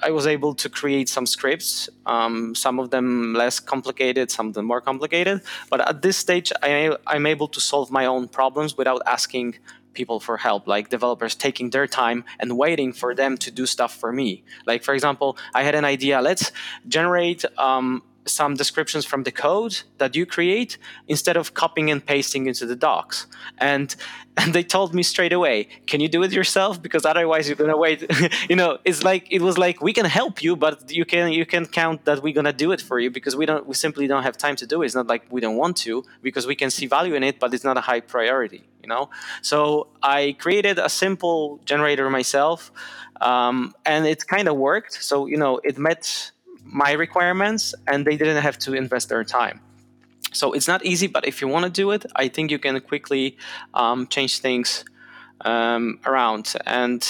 I 0.04 0.12
was 0.12 0.28
able 0.28 0.54
to 0.56 0.70
create 0.70 1.10
some 1.10 1.26
scripts, 1.26 1.90
um, 2.06 2.54
some 2.54 2.78
of 2.80 2.92
them 2.92 3.34
less 3.34 3.60
complicated, 3.60 4.30
some 4.30 4.48
of 4.50 4.54
them 4.54 4.66
more 4.66 4.82
complicated. 4.82 5.42
But 5.72 5.90
at 5.90 6.02
this 6.04 6.18
stage, 6.18 6.52
I, 6.62 6.96
I'm 7.08 7.26
able 7.26 7.48
to 7.48 7.60
solve 7.60 7.90
my 7.92 8.06
own 8.06 8.28
problems 8.28 8.78
without 8.78 9.02
asking 9.08 9.56
people 9.94 10.20
for 10.20 10.38
help, 10.38 10.68
like 10.68 10.90
developers 10.90 11.34
taking 11.34 11.72
their 11.72 11.88
time 11.88 12.24
and 12.40 12.56
waiting 12.56 12.94
for 12.94 13.16
them 13.16 13.38
to 13.38 13.50
do 13.50 13.66
stuff 13.66 13.96
for 13.96 14.12
me. 14.14 14.44
Like, 14.68 14.84
for 14.84 14.94
example, 14.94 15.38
I 15.56 15.64
had 15.64 15.74
an 15.74 15.86
idea 15.86 16.22
let's 16.22 16.52
generate 16.88 17.44
um, 17.58 18.04
some 18.28 18.56
descriptions 18.56 19.06
from 19.06 19.24
the 19.24 19.32
code 19.32 19.82
that 19.98 20.16
you 20.16 20.26
create 20.26 20.78
instead 21.08 21.38
of 21.38 21.54
copying 21.54 21.90
and 21.90 22.06
pasting 22.06 22.48
into 22.48 22.66
the 22.66 22.76
docs. 22.76 23.28
And 23.58 23.96
and 24.40 24.54
they 24.54 24.64
told 24.64 24.94
me 24.94 25.02
straight 25.02 25.34
away, 25.34 25.68
can 25.88 26.00
you 26.00 26.08
do 26.08 26.22
it 26.22 26.32
yourself? 26.32 26.80
Because 26.82 27.06
otherwise 27.06 27.48
you're 27.48 27.56
gonna 27.56 27.78
wait. 27.78 28.06
you 28.50 28.56
know, 28.56 28.78
it's 28.86 29.04
like 29.04 29.28
it 29.32 29.42
was 29.42 29.58
like 29.58 29.82
we 29.82 29.94
can 29.94 30.06
help 30.06 30.44
you, 30.44 30.56
but 30.56 30.92
you 30.92 31.06
can 31.06 31.32
you 31.32 31.46
can 31.46 31.66
count 31.66 32.06
that 32.06 32.22
we're 32.22 32.34
gonna 32.34 32.54
do 32.54 32.72
it 32.72 32.82
for 32.82 33.00
you 33.00 33.10
because 33.10 33.36
we 33.36 33.46
don't 33.46 33.66
we 33.66 33.74
simply 33.74 34.06
don't 34.08 34.24
have 34.24 34.38
time 34.38 34.56
to 34.58 34.68
do 34.68 34.82
it. 34.82 34.86
It's 34.86 34.96
not 34.96 35.08
like 35.08 35.24
we 35.32 35.42
don't 35.42 35.58
want 35.58 35.78
to 35.78 36.04
because 36.22 36.46
we 36.46 36.56
can 36.56 36.70
see 36.70 36.86
value 36.86 37.16
in 37.16 37.24
it, 37.24 37.40
but 37.40 37.54
it's 37.54 37.64
not 37.64 37.78
a 37.78 37.82
high 37.82 38.02
priority. 38.02 38.64
You 38.84 38.90
know, 38.90 39.10
so 39.42 39.88
I 40.02 40.36
created 40.40 40.80
a 40.80 40.88
simple 40.88 41.60
generator 41.66 42.10
myself, 42.10 42.72
um, 43.20 43.74
and 43.86 44.08
it 44.08 44.26
kind 44.28 44.48
of 44.48 44.56
worked. 44.56 44.94
So 45.04 45.26
you 45.26 45.38
know, 45.38 45.60
it 45.64 45.78
met 45.78 46.32
my 46.72 46.92
requirements 46.92 47.74
and 47.88 48.06
they 48.06 48.18
didn't 48.18 48.42
have 48.42 48.58
to 48.60 48.74
invest 48.74 49.10
their 49.10 49.24
time. 49.24 49.62
So 50.34 50.54
it's 50.54 50.68
not 50.68 50.86
easy 50.86 51.08
but 51.08 51.26
if 51.26 51.42
you 51.42 51.48
want 51.48 51.64
to 51.66 51.72
do 51.72 51.92
it 51.92 52.06
i 52.16 52.28
think 52.28 52.52
you 52.52 52.60
can 52.60 52.80
quickly 52.82 53.38
um, 53.74 54.08
change 54.08 54.40
things 54.40 54.84
um, 55.42 56.00
around. 56.06 56.54
And 56.66 57.08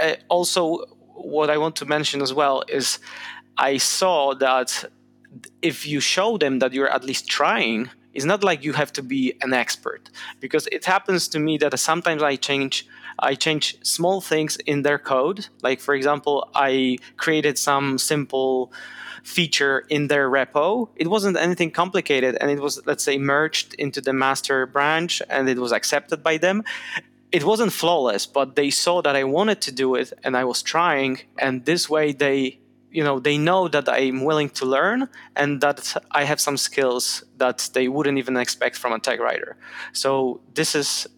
uh, 0.00 0.14
also 0.28 0.86
what 1.14 1.50
i 1.50 1.56
want 1.56 1.76
to 1.76 1.86
mention 1.86 2.20
as 2.22 2.32
well 2.32 2.64
is 2.68 2.98
i 3.56 3.76
saw 3.76 4.34
that 4.34 4.84
if 5.62 5.86
you 5.86 6.00
show 6.00 6.36
them 6.36 6.58
that 6.58 6.72
you're 6.72 6.88
at 6.88 7.04
least 7.04 7.28
trying 7.28 7.88
it's 8.12 8.24
not 8.24 8.44
like 8.44 8.64
you 8.64 8.72
have 8.72 8.92
to 8.92 9.02
be 9.02 9.34
an 9.40 9.52
expert 9.52 10.10
because 10.40 10.68
it 10.70 10.84
happens 10.84 11.28
to 11.28 11.38
me 11.38 11.56
that 11.58 11.78
sometimes 11.78 12.22
i 12.22 12.36
change 12.36 12.86
I 13.18 13.34
change 13.34 13.76
small 13.82 14.20
things 14.20 14.56
in 14.66 14.82
their 14.82 14.98
code. 14.98 15.48
Like, 15.62 15.80
for 15.80 15.94
example, 15.94 16.50
I 16.54 16.98
created 17.16 17.58
some 17.58 17.98
simple 17.98 18.72
feature 19.22 19.84
in 19.88 20.08
their 20.08 20.30
repo. 20.30 20.90
It 20.96 21.08
wasn't 21.08 21.36
anything 21.36 21.70
complicated, 21.70 22.36
and 22.40 22.50
it 22.50 22.60
was, 22.60 22.84
let's 22.86 23.02
say, 23.02 23.18
merged 23.18 23.74
into 23.74 24.00
the 24.00 24.12
master 24.12 24.66
branch 24.66 25.22
and 25.30 25.48
it 25.48 25.58
was 25.58 25.72
accepted 25.72 26.22
by 26.22 26.36
them. 26.36 26.62
It 27.32 27.44
wasn't 27.44 27.72
flawless, 27.72 28.26
but 28.26 28.54
they 28.54 28.70
saw 28.70 29.02
that 29.02 29.16
I 29.16 29.24
wanted 29.24 29.60
to 29.62 29.72
do 29.72 29.96
it 29.96 30.12
and 30.22 30.36
I 30.36 30.44
was 30.44 30.62
trying, 30.62 31.20
and 31.38 31.64
this 31.64 31.88
way 31.88 32.12
they 32.12 32.58
you 32.94 33.02
know 33.02 33.18
they 33.18 33.36
know 33.36 33.66
that 33.66 33.88
i'm 33.88 34.24
willing 34.24 34.48
to 34.48 34.64
learn 34.64 35.08
and 35.34 35.60
that 35.60 35.96
i 36.12 36.22
have 36.22 36.40
some 36.40 36.56
skills 36.56 37.24
that 37.38 37.68
they 37.74 37.88
wouldn't 37.88 38.18
even 38.18 38.36
expect 38.36 38.76
from 38.76 38.92
a 38.92 39.00
tech 39.00 39.18
writer 39.18 39.56
so 39.92 40.40
this 40.54 40.76
is 40.76 41.08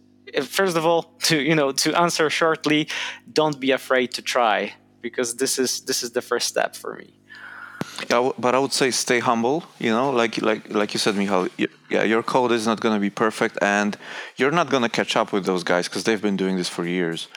first 0.43 0.77
of 0.77 0.85
all, 0.87 1.03
to 1.25 1.41
you 1.41 1.55
know, 1.55 1.73
to 1.73 1.95
answer 1.95 2.31
shortly, 2.31 2.89
don't 3.33 3.59
be 3.61 3.71
afraid 3.71 4.13
to 4.13 4.23
try 4.23 4.75
because 5.01 5.37
this 5.37 5.59
is 5.59 5.81
this 5.83 6.03
is 6.03 6.13
the 6.13 6.23
first 6.23 6.49
step 6.49 6.77
for 6.77 6.95
me. 6.97 7.13
Yeah, 8.11 8.31
but 8.39 8.55
I 8.55 8.59
would 8.59 8.73
say 8.73 8.91
stay 8.91 9.21
humble. 9.21 9.65
You 9.79 9.91
know, 9.91 10.11
like 10.11 10.41
like 10.43 10.63
like 10.81 10.93
you 10.95 10.99
said, 10.99 11.17
Michal. 11.17 11.49
Yeah, 11.89 12.03
your 12.03 12.23
code 12.23 12.53
is 12.53 12.67
not 12.67 12.81
going 12.81 12.95
to 12.95 13.01
be 13.01 13.11
perfect, 13.11 13.59
and 13.63 13.97
you're 14.37 14.51
not 14.51 14.71
going 14.71 14.83
to 14.83 14.89
catch 14.89 15.17
up 15.17 15.33
with 15.33 15.45
those 15.45 15.65
guys 15.65 15.89
because 15.89 16.05
they've 16.05 16.21
been 16.21 16.37
doing 16.37 16.57
this 16.57 16.69
for 16.69 16.85
years. 16.85 17.29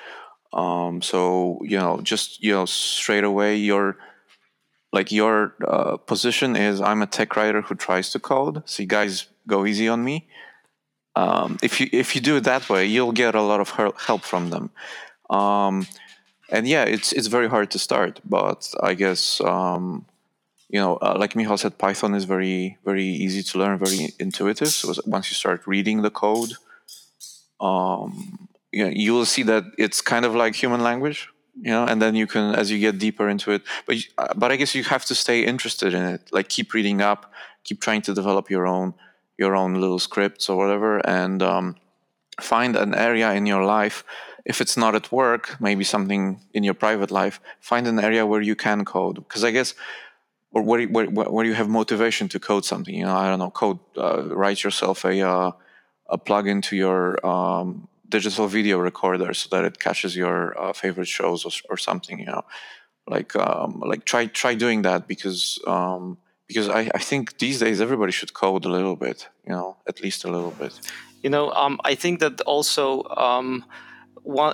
Um, 0.51 1.01
so 1.01 1.59
you 1.63 1.77
know, 1.77 2.01
just 2.01 2.43
you 2.43 2.53
know, 2.53 2.65
straight 2.65 3.23
away, 3.23 3.55
your 3.57 3.97
like 4.91 5.11
your 5.11 5.53
uh, 5.65 5.97
position 5.97 6.55
is 6.55 6.81
I'm 6.81 7.01
a 7.01 7.07
tech 7.07 7.35
writer 7.35 7.61
who 7.61 7.75
tries 7.75 8.09
to 8.11 8.19
code. 8.19 8.67
See, 8.67 8.85
guys, 8.85 9.27
go 9.47 9.65
easy 9.65 9.87
on 9.87 10.03
me 10.03 10.27
um, 11.15 11.57
if 11.61 11.79
you 11.79 11.89
if 11.91 12.15
you 12.15 12.21
do 12.21 12.37
it 12.37 12.43
that 12.43 12.69
way, 12.69 12.85
you'll 12.85 13.11
get 13.11 13.35
a 13.35 13.41
lot 13.41 13.59
of 13.59 13.69
help 13.97 14.23
from 14.23 14.49
them. 14.49 14.69
Um, 15.29 15.87
and 16.49 16.67
yeah, 16.67 16.83
it's 16.83 17.11
it's 17.13 17.27
very 17.27 17.47
hard 17.49 17.71
to 17.71 17.79
start, 17.79 18.19
but 18.25 18.73
I 18.81 18.93
guess 18.93 19.41
um, 19.41 20.05
you 20.69 20.79
know, 20.79 20.97
uh, 20.97 21.15
like 21.17 21.35
Michal 21.35 21.57
said, 21.57 21.77
Python 21.77 22.15
is 22.15 22.25
very 22.25 22.77
very 22.85 23.05
easy 23.05 23.43
to 23.43 23.59
learn, 23.59 23.77
very 23.77 24.13
intuitive. 24.19 24.69
So 24.69 24.93
once 25.05 25.29
you 25.29 25.35
start 25.35 25.65
reading 25.65 26.01
the 26.01 26.11
code, 26.11 26.53
um, 27.59 28.47
you 28.71 28.83
know, 28.85 28.91
you 28.91 29.13
will 29.13 29.25
see 29.25 29.43
that 29.43 29.63
it's 29.77 30.01
kind 30.01 30.25
of 30.25 30.35
like 30.35 30.55
human 30.55 30.81
language, 30.81 31.29
you 31.59 31.71
know, 31.71 31.85
and 31.85 32.01
then 32.01 32.15
you 32.15 32.27
can 32.27 32.55
as 32.55 32.71
you 32.71 32.79
get 32.79 32.99
deeper 32.99 33.27
into 33.27 33.51
it. 33.51 33.63
But 33.85 33.97
uh, 34.17 34.33
but 34.35 34.51
I 34.51 34.55
guess 34.55 34.75
you 34.75 34.83
have 34.83 35.05
to 35.05 35.15
stay 35.15 35.43
interested 35.43 35.93
in 35.93 36.03
it, 36.03 36.21
like 36.31 36.49
keep 36.49 36.73
reading 36.73 37.01
up, 37.01 37.31
keep 37.63 37.81
trying 37.81 38.01
to 38.03 38.13
develop 38.13 38.49
your 38.49 38.67
own 38.67 38.93
your 39.39 39.55
own 39.55 39.73
little 39.75 39.99
scripts 39.99 40.49
or 40.49 40.57
whatever 40.57 40.99
and 40.99 41.41
um, 41.41 41.75
find 42.39 42.75
an 42.75 42.93
area 42.93 43.31
in 43.33 43.45
your 43.45 43.63
life 43.63 44.03
if 44.45 44.61
it's 44.61 44.77
not 44.77 44.95
at 44.95 45.11
work 45.11 45.43
maybe 45.59 45.83
something 45.83 46.39
in 46.53 46.63
your 46.63 46.73
private 46.73 47.11
life 47.11 47.39
find 47.59 47.87
an 47.87 47.99
area 47.99 48.25
where 48.25 48.41
you 48.41 48.55
can 48.55 48.85
code. 48.85 49.15
Because 49.15 49.43
i 49.43 49.51
guess 49.51 49.73
or 50.51 50.61
where, 50.63 50.87
where, 50.87 51.07
where 51.07 51.45
you 51.45 51.53
have 51.53 51.69
motivation 51.69 52.27
to 52.27 52.39
code 52.39 52.65
something 52.65 52.93
you 52.93 53.05
know 53.05 53.15
i 53.15 53.27
don't 53.29 53.39
know 53.39 53.51
code 53.51 53.79
uh, 53.97 54.23
write 54.35 54.63
yourself 54.63 55.05
a, 55.05 55.21
uh, 55.21 55.51
a 56.07 56.17
plug 56.17 56.47
into 56.47 56.75
your 56.75 57.03
um, 57.25 57.87
digital 58.09 58.47
video 58.47 58.79
recorder 58.79 59.33
so 59.33 59.47
that 59.51 59.63
it 59.63 59.79
catches 59.79 60.15
your 60.15 60.59
uh, 60.59 60.73
favorite 60.73 61.07
shows 61.07 61.45
or, 61.45 61.51
or, 61.69 61.77
something 61.77 62.19
you 62.19 62.25
know. 62.25 62.43
Like 63.07 63.35
um, 63.35 63.81
like 63.85 64.05
try 64.05 64.25
try 64.25 64.55
doing 64.55 64.81
that 64.83 65.07
because 65.07 65.59
um, 65.65 66.17
because 66.49 66.67
I, 66.67 66.89
I 66.95 67.01
think 67.09 67.37
these 67.37 67.59
days 67.59 67.79
everybody 67.79 68.11
should 68.11 68.33
code 68.33 68.65
a 68.65 68.69
little 68.69 68.95
bit, 68.95 69.29
you 69.45 69.53
know, 69.53 69.77
at 69.87 70.01
least 70.01 70.25
a 70.25 70.31
little 70.35 70.51
bit. 70.63 70.73
You 71.23 71.29
know, 71.29 71.51
um, 71.51 71.79
I 71.85 71.93
think 71.95 72.19
that 72.21 72.41
also 72.41 73.03
um, 73.27 73.63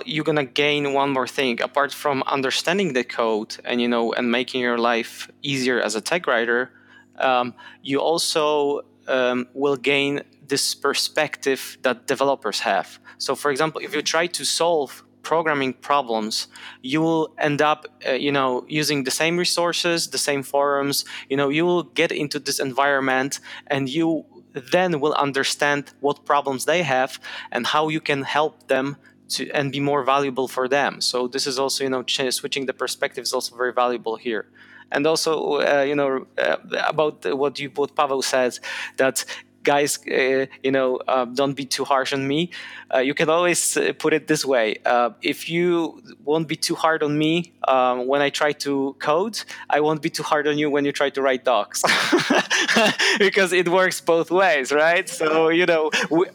you're 0.04 0.28
gonna 0.30 0.44
gain 0.44 0.92
one 0.92 1.10
more 1.10 1.26
thing 1.26 1.60
apart 1.62 1.92
from 1.92 2.22
understanding 2.26 2.92
the 2.92 3.02
code 3.02 3.56
and 3.64 3.80
you 3.80 3.88
know 3.88 4.12
and 4.12 4.30
making 4.30 4.60
your 4.60 4.78
life 4.78 5.30
easier 5.42 5.80
as 5.80 5.94
a 5.94 6.02
tech 6.02 6.26
writer. 6.26 6.70
Um, 7.18 7.54
you 7.82 7.98
also 7.98 8.82
um, 9.08 9.48
will 9.54 9.76
gain 9.76 10.20
this 10.46 10.74
perspective 10.74 11.78
that 11.80 12.06
developers 12.06 12.60
have. 12.60 12.98
So, 13.16 13.34
for 13.34 13.50
example, 13.50 13.80
if 13.82 13.94
you 13.94 14.02
try 14.02 14.26
to 14.26 14.44
solve 14.44 15.02
programming 15.26 15.72
problems, 15.90 16.46
you 16.82 17.00
will 17.06 17.34
end 17.48 17.60
up, 17.60 17.80
uh, 18.08 18.12
you 18.12 18.30
know, 18.30 18.64
using 18.68 19.02
the 19.02 19.10
same 19.10 19.36
resources, 19.36 19.98
the 20.16 20.22
same 20.28 20.42
forums. 20.44 21.04
You 21.28 21.36
know, 21.36 21.48
you 21.48 21.64
will 21.66 21.82
get 22.00 22.12
into 22.12 22.38
this 22.38 22.58
environment, 22.60 23.40
and 23.66 23.88
you 23.88 24.24
then 24.72 25.00
will 25.00 25.16
understand 25.26 25.82
what 26.00 26.24
problems 26.24 26.64
they 26.64 26.82
have 26.82 27.10
and 27.50 27.66
how 27.66 27.88
you 27.94 28.00
can 28.00 28.22
help 28.22 28.54
them 28.68 28.96
to 29.32 29.40
and 29.50 29.72
be 29.72 29.80
more 29.80 30.02
valuable 30.04 30.48
for 30.56 30.68
them. 30.68 31.00
So 31.00 31.16
this 31.34 31.44
is 31.50 31.58
also, 31.58 31.82
you 31.84 31.90
know, 31.90 32.04
ch- 32.04 32.32
switching 32.38 32.66
the 32.66 32.76
perspective 32.84 33.22
is 33.28 33.32
also 33.32 33.56
very 33.56 33.72
valuable 33.72 34.16
here 34.16 34.44
and 34.92 35.06
also 35.06 35.32
uh, 35.60 35.84
you 35.90 35.96
know 36.00 36.26
uh, 36.38 36.56
about 36.92 37.16
what 37.42 37.58
you 37.58 37.68
what 37.74 37.96
Pavel 37.96 38.22
said 38.22 38.52
that 38.96 39.24
guys, 39.66 39.98
uh, 40.06 40.46
you 40.62 40.70
know, 40.70 40.96
uh, 41.08 41.26
don't 41.26 41.54
be 41.54 41.66
too 41.66 41.84
harsh 41.84 42.12
on 42.14 42.26
me. 42.26 42.50
Uh, 42.94 43.00
you 43.00 43.14
can 43.14 43.28
always 43.28 43.76
uh, 43.76 43.92
put 43.98 44.14
it 44.14 44.28
this 44.28 44.44
way: 44.44 44.76
uh, 44.86 45.10
if 45.20 45.50
you 45.50 46.00
won't 46.24 46.48
be 46.48 46.56
too 46.56 46.76
hard 46.76 47.02
on 47.02 47.18
me 47.18 47.52
um, 47.68 48.06
when 48.06 48.22
I 48.22 48.30
try 48.30 48.52
to 48.64 48.96
code, 48.98 49.42
I 49.68 49.80
won't 49.80 50.00
be 50.00 50.10
too 50.10 50.22
hard 50.22 50.46
on 50.46 50.56
you 50.56 50.70
when 50.70 50.84
you 50.86 50.92
try 50.92 51.10
to 51.10 51.20
write 51.20 51.44
docs, 51.44 51.82
because 53.18 53.52
it 53.52 53.68
works 53.68 54.00
both 54.00 54.30
ways, 54.30 54.72
right? 54.72 55.06
So 55.08 55.48
you 55.50 55.66
know. 55.66 55.90
We, 56.10 56.26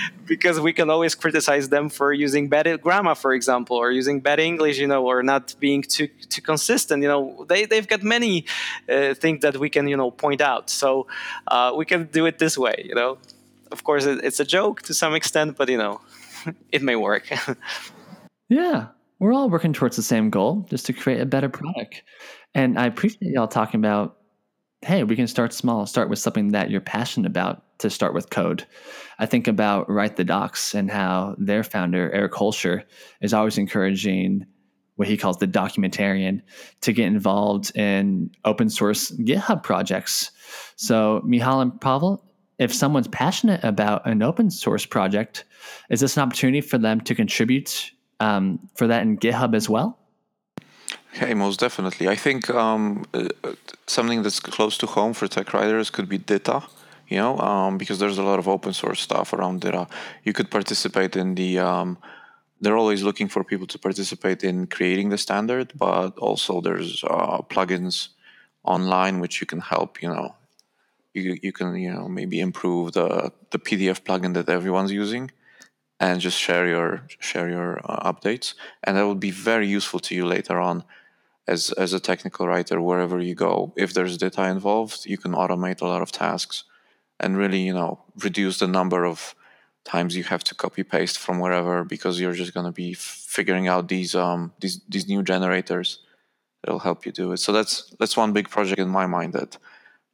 because 0.26 0.60
we 0.60 0.72
can 0.72 0.90
always 0.90 1.14
criticize 1.14 1.68
them 1.68 1.88
for 1.88 2.12
using 2.12 2.48
bad 2.48 2.80
grammar, 2.80 3.14
for 3.14 3.32
example, 3.32 3.76
or 3.76 3.90
using 3.90 4.20
bad 4.20 4.40
English, 4.40 4.78
you 4.78 4.86
know, 4.86 5.06
or 5.06 5.22
not 5.22 5.54
being 5.60 5.82
too 5.82 6.08
too 6.28 6.42
consistent. 6.42 7.02
You 7.02 7.08
know, 7.08 7.46
they 7.48 7.66
they've 7.66 7.86
got 7.86 8.02
many 8.02 8.44
uh, 8.88 9.14
things 9.14 9.40
that 9.42 9.56
we 9.56 9.70
can 9.70 9.88
you 9.88 9.96
know 9.96 10.10
point 10.10 10.40
out. 10.40 10.70
So 10.70 11.06
uh, 11.48 11.72
we 11.76 11.84
can 11.84 12.04
do 12.06 12.26
it 12.26 12.38
this 12.38 12.56
way. 12.58 12.82
You 12.84 12.94
know, 12.94 13.18
of 13.72 13.84
course, 13.84 14.04
it, 14.06 14.24
it's 14.24 14.40
a 14.40 14.44
joke 14.44 14.82
to 14.82 14.94
some 14.94 15.14
extent, 15.14 15.56
but 15.56 15.68
you 15.68 15.78
know, 15.78 16.00
it 16.72 16.82
may 16.82 16.96
work. 16.96 17.30
yeah, 18.48 18.88
we're 19.18 19.32
all 19.32 19.48
working 19.50 19.72
towards 19.72 19.96
the 19.96 20.02
same 20.02 20.30
goal, 20.30 20.66
just 20.70 20.86
to 20.86 20.92
create 20.92 21.20
a 21.20 21.26
better 21.26 21.48
product. 21.48 22.02
And 22.54 22.78
I 22.78 22.86
appreciate 22.86 23.32
y'all 23.32 23.48
talking 23.48 23.80
about 23.80 24.15
hey, 24.86 25.02
we 25.02 25.16
can 25.16 25.26
start 25.26 25.52
small, 25.52 25.84
start 25.84 26.08
with 26.08 26.20
something 26.20 26.52
that 26.52 26.70
you're 26.70 26.80
passionate 26.80 27.26
about 27.26 27.64
to 27.80 27.90
start 27.90 28.14
with 28.14 28.30
code. 28.30 28.64
I 29.18 29.26
think 29.26 29.48
about 29.48 29.90
Write 29.90 30.14
the 30.14 30.22
Docs 30.22 30.76
and 30.76 30.88
how 30.88 31.34
their 31.38 31.64
founder, 31.64 32.08
Eric 32.12 32.32
Holscher, 32.32 32.84
is 33.20 33.34
always 33.34 33.58
encouraging 33.58 34.46
what 34.94 35.08
he 35.08 35.16
calls 35.16 35.38
the 35.38 35.48
documentarian 35.48 36.40
to 36.82 36.92
get 36.92 37.06
involved 37.06 37.76
in 37.76 38.30
open 38.44 38.70
source 38.70 39.10
GitHub 39.10 39.64
projects. 39.64 40.30
So, 40.76 41.20
Michal 41.24 41.60
and 41.60 41.80
Pavel, 41.80 42.24
if 42.60 42.72
someone's 42.72 43.08
passionate 43.08 43.64
about 43.64 44.06
an 44.06 44.22
open 44.22 44.50
source 44.50 44.86
project, 44.86 45.46
is 45.90 45.98
this 45.98 46.16
an 46.16 46.22
opportunity 46.22 46.60
for 46.60 46.78
them 46.78 47.00
to 47.00 47.14
contribute 47.16 47.90
um, 48.20 48.60
for 48.76 48.86
that 48.86 49.02
in 49.02 49.18
GitHub 49.18 49.56
as 49.56 49.68
well? 49.68 49.98
Hey, 51.18 51.32
most 51.32 51.60
definitely. 51.60 52.08
I 52.08 52.14
think 52.14 52.50
um, 52.50 53.06
uh, 53.14 53.28
something 53.86 54.22
that's 54.22 54.38
close 54.38 54.76
to 54.76 54.86
home 54.86 55.14
for 55.14 55.26
tech 55.26 55.54
writers 55.54 55.88
could 55.88 56.10
be 56.10 56.18
DITA, 56.18 56.62
you 57.08 57.16
know, 57.16 57.38
um, 57.38 57.78
because 57.78 57.98
there's 57.98 58.18
a 58.18 58.22
lot 58.22 58.38
of 58.38 58.46
open 58.46 58.74
source 58.74 59.00
stuff 59.00 59.32
around 59.32 59.62
DITA. 59.62 59.88
You 60.24 60.34
could 60.34 60.50
participate 60.50 61.16
in 61.16 61.34
the. 61.34 61.58
Um, 61.58 61.96
they're 62.60 62.76
always 62.76 63.02
looking 63.02 63.28
for 63.28 63.42
people 63.42 63.66
to 63.68 63.78
participate 63.78 64.44
in 64.44 64.66
creating 64.66 65.08
the 65.08 65.16
standard, 65.16 65.72
but 65.74 66.18
also 66.18 66.60
there's 66.60 67.02
uh, 67.04 67.40
plugins 67.48 68.08
online 68.62 69.18
which 69.18 69.40
you 69.40 69.46
can 69.46 69.60
help. 69.60 70.02
You 70.02 70.08
know, 70.08 70.34
you 71.14 71.38
you 71.42 71.52
can 71.52 71.76
you 71.76 71.94
know 71.94 72.08
maybe 72.08 72.40
improve 72.40 72.92
the 72.92 73.32
the 73.52 73.58
PDF 73.58 74.02
plugin 74.02 74.34
that 74.34 74.50
everyone's 74.50 74.92
using 74.92 75.30
and 75.98 76.20
just 76.20 76.38
share 76.38 76.66
your 76.66 77.06
share 77.20 77.48
your 77.48 77.80
uh, 77.90 78.12
updates 78.12 78.52
and 78.84 78.98
that 78.98 79.06
will 79.06 79.22
be 79.30 79.30
very 79.30 79.66
useful 79.66 79.98
to 80.00 80.14
you 80.14 80.26
later 80.26 80.60
on 80.60 80.84
as 81.48 81.72
as 81.72 81.92
a 81.92 82.00
technical 82.00 82.46
writer 82.46 82.80
wherever 82.80 83.20
you 83.20 83.34
go 83.34 83.72
if 83.76 83.92
there's 83.94 84.18
DITA 84.18 84.44
involved 84.50 85.06
you 85.06 85.18
can 85.18 85.32
automate 85.32 85.80
a 85.80 85.86
lot 85.86 86.02
of 86.02 86.12
tasks 86.12 86.64
and 87.20 87.36
really 87.36 87.60
you 87.60 87.74
know 87.74 88.00
reduce 88.22 88.58
the 88.58 88.66
number 88.66 89.04
of 89.04 89.34
times 89.84 90.16
you 90.16 90.24
have 90.24 90.42
to 90.44 90.54
copy 90.54 90.82
paste 90.82 91.18
from 91.18 91.38
wherever 91.38 91.84
because 91.84 92.20
you're 92.20 92.32
just 92.32 92.54
going 92.54 92.66
to 92.66 92.72
be 92.72 92.92
figuring 92.94 93.68
out 93.68 93.88
these 93.88 94.14
um 94.14 94.52
these 94.60 94.80
these 94.88 95.08
new 95.08 95.22
generators 95.22 96.00
that'll 96.62 96.80
help 96.80 97.06
you 97.06 97.12
do 97.12 97.32
it 97.32 97.38
so 97.38 97.52
that's 97.52 97.94
that's 97.98 98.16
one 98.16 98.32
big 98.32 98.48
project 98.48 98.80
in 98.80 98.88
my 98.88 99.06
mind 99.06 99.32
that 99.32 99.58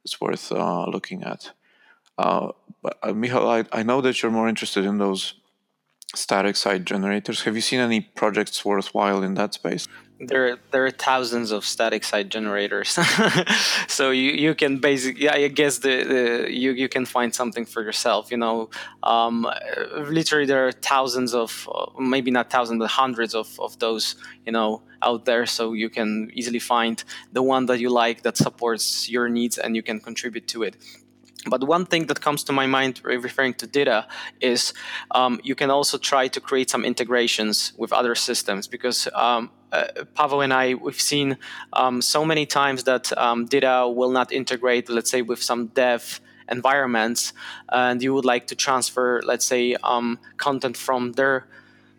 is 0.05 0.19
worth 0.21 0.51
uh, 0.51 0.85
looking 0.85 1.23
at 1.23 1.51
uh, 2.17 2.51
but, 2.81 2.97
uh, 3.01 3.13
Michal, 3.13 3.49
I, 3.49 3.65
I 3.71 3.83
know 3.83 4.01
that 4.01 4.21
you're 4.21 4.31
more 4.31 4.47
interested 4.47 4.85
in 4.85 4.97
those 4.97 5.35
static 6.15 6.55
site 6.55 6.85
generators. 6.85 7.43
Have 7.43 7.55
you 7.55 7.61
seen 7.61 7.79
any 7.79 8.01
projects 8.01 8.63
worthwhile 8.63 9.23
in 9.23 9.33
that 9.35 9.53
space? 9.53 9.87
There, 10.27 10.57
there 10.71 10.85
are 10.85 10.91
thousands 10.91 11.51
of 11.51 11.65
static 11.65 12.03
site 12.03 12.29
generators, 12.29 12.89
so 13.87 14.11
you, 14.11 14.31
you 14.31 14.55
can 14.55 14.77
basically, 14.77 15.29
I 15.29 15.47
guess 15.47 15.79
the, 15.79 16.03
the 16.03 16.53
you 16.53 16.71
you 16.71 16.89
can 16.89 17.05
find 17.05 17.33
something 17.33 17.65
for 17.65 17.81
yourself. 17.81 18.31
You 18.31 18.37
know, 18.37 18.69
um, 19.03 19.47
literally 19.95 20.45
there 20.45 20.67
are 20.67 20.71
thousands 20.71 21.33
of, 21.33 21.67
maybe 21.99 22.31
not 22.31 22.49
thousands, 22.49 22.79
but 22.79 22.89
hundreds 22.89 23.35
of, 23.35 23.59
of 23.59 23.77
those. 23.79 24.15
You 24.45 24.51
know, 24.51 24.81
out 25.01 25.25
there, 25.25 25.45
so 25.45 25.73
you 25.73 25.89
can 25.89 26.29
easily 26.33 26.59
find 26.59 27.03
the 27.31 27.41
one 27.41 27.65
that 27.67 27.79
you 27.79 27.89
like 27.89 28.23
that 28.23 28.37
supports 28.37 29.09
your 29.09 29.29
needs, 29.29 29.57
and 29.57 29.75
you 29.75 29.83
can 29.83 29.99
contribute 29.99 30.47
to 30.49 30.63
it. 30.63 30.75
But 31.45 31.65
one 31.65 31.85
thing 31.85 32.07
that 32.07 32.21
comes 32.21 32.43
to 32.45 32.53
my 32.53 32.67
mind 32.67 33.01
referring 33.03 33.55
to 33.55 33.67
DITA 33.67 34.07
is 34.39 34.73
um, 35.11 35.41
you 35.43 35.55
can 35.55 35.69
also 35.69 35.97
try 35.97 36.29
to 36.29 36.39
create 36.39 36.69
some 36.69 36.85
integrations 36.85 37.73
with 37.77 37.91
other 37.91 38.15
systems 38.15 38.67
because 38.67 39.09
um, 39.13 39.51
uh, 39.73 40.05
Pavel 40.15 40.41
and 40.41 40.53
I, 40.53 40.75
we've 40.75 41.01
seen 41.01 41.37
um, 41.73 42.01
so 42.01 42.23
many 42.23 42.45
times 42.45 42.83
that 42.85 43.15
um, 43.17 43.45
DITA 43.45 43.89
will 43.89 44.11
not 44.11 44.31
integrate, 44.31 44.87
let's 44.87 45.09
say, 45.09 45.21
with 45.21 45.41
some 45.41 45.67
dev 45.67 46.21
environments, 46.49 47.33
and 47.69 48.01
you 48.01 48.13
would 48.13 48.25
like 48.25 48.47
to 48.47 48.55
transfer, 48.55 49.21
let's 49.23 49.45
say, 49.45 49.75
um, 49.83 50.19
content 50.37 50.77
from 50.77 51.13
their 51.13 51.47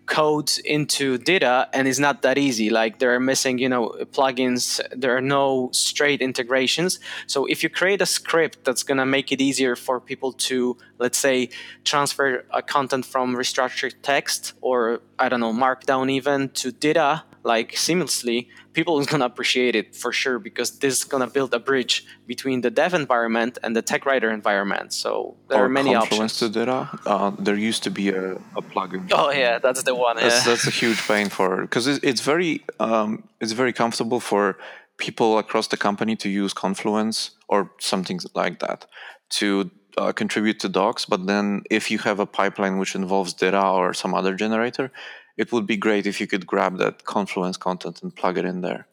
code 0.07 0.53
into 0.65 1.19
DITA 1.19 1.69
and 1.73 1.89
it's 1.89 1.99
not 1.99 2.23
that 2.23 2.39
easy. 2.39 2.71
Like 2.71 2.99
there 2.99 3.15
are 3.15 3.21
missing 3.21 3.59
you 3.59 3.69
know 3.69 3.91
plugins. 4.13 4.81
There 4.95 5.17
are 5.17 5.21
no 5.21 5.71
straight 5.73 6.21
integrations. 6.21 7.01
So 7.27 7.47
if 7.47 7.63
you 7.63 7.71
create 7.71 8.03
a 8.03 8.07
script 8.07 8.65
that's 8.65 8.83
going 8.83 8.99
to 8.99 9.07
make 9.07 9.33
it 9.33 9.41
easier 9.41 9.77
for 9.77 10.01
people 10.01 10.33
to 10.49 10.77
let's 10.99 11.19
say 11.19 11.49
transfer 11.85 12.45
a 12.51 12.63
content 12.63 13.05
from 13.05 13.35
reStructuredText 13.35 14.53
or 14.61 15.01
i 15.19 15.29
don't 15.29 15.41
know 15.41 15.53
markdown 15.53 16.11
even 16.11 16.49
to 16.51 16.71
DITA 16.73 17.25
like 17.45 17.73
seamlessly, 17.73 18.49
people 18.73 18.99
is 18.99 19.07
gonna 19.07 19.27
appreciate 19.27 19.77
it 19.77 19.95
for 19.95 20.11
sure 20.13 20.39
because 20.39 20.79
this 20.79 20.99
is 20.99 21.05
gonna 21.05 21.27
build 21.27 21.53
a 21.55 21.59
bridge 21.59 22.05
between 22.27 22.63
the 22.63 22.71
dev 22.71 22.95
environment 22.95 23.59
and 23.63 23.77
the 23.77 23.83
tech 23.83 24.07
writer 24.07 24.31
environment. 24.31 24.93
So 24.93 25.37
there 25.49 25.61
or 25.61 25.67
are 25.67 25.69
many 25.69 25.93
Confluence 25.93 26.43
options. 26.43 26.55
to 26.55 26.59
DITA. 26.61 27.01
Uh, 27.07 27.31
there 27.39 27.57
used 27.57 27.83
to 27.85 27.91
be 27.91 28.09
a, 28.09 28.33
a 28.33 28.63
plugin. 28.63 29.11
Oh 29.13 29.31
yeah, 29.31 29.59
that's 29.59 29.83
the 29.83 29.95
one. 29.95 30.17
That's, 30.17 30.39
yeah. 30.39 30.53
that's 30.53 30.67
a 30.67 30.71
huge 30.71 31.01
pain 31.07 31.29
for 31.29 31.63
because 31.63 31.87
it, 31.87 32.03
it's 32.03 32.21
very 32.21 32.65
um, 32.81 33.29
it's 33.41 33.53
very 33.53 33.73
comfortable 33.73 34.21
for 34.21 34.59
people 34.97 35.39
across 35.39 35.67
the 35.69 35.77
company 35.77 36.17
to 36.17 36.29
use 36.29 36.53
Confluence 36.53 37.33
or 37.49 37.71
something 37.79 38.21
like 38.35 38.61
that 38.61 38.87
to 39.29 39.71
uh, 39.99 40.13
contribute 40.13 40.61
to 40.61 40.69
docs. 40.69 41.05
But 41.05 41.27
then 41.27 41.63
if 41.71 41.91
you 41.91 41.99
have 41.99 42.19
a 42.21 42.27
pipeline 42.27 42.79
which 42.79 42.95
involves 42.95 43.35
DITA 43.35 43.61
or 43.63 43.95
some 43.95 44.15
other 44.15 44.35
generator, 44.35 44.91
it 45.37 45.53
would 45.53 45.67
be 45.67 45.77
great 45.77 46.07
if 46.07 46.21
you 46.21 46.27
could 46.27 46.47
grab 46.47 46.79
that 46.79 47.05
Confluence 47.05 47.57
content 47.57 48.03
and 48.03 48.15
plug 48.15 48.39
it 48.39 48.45
in 48.45 48.61
there. 48.61 48.87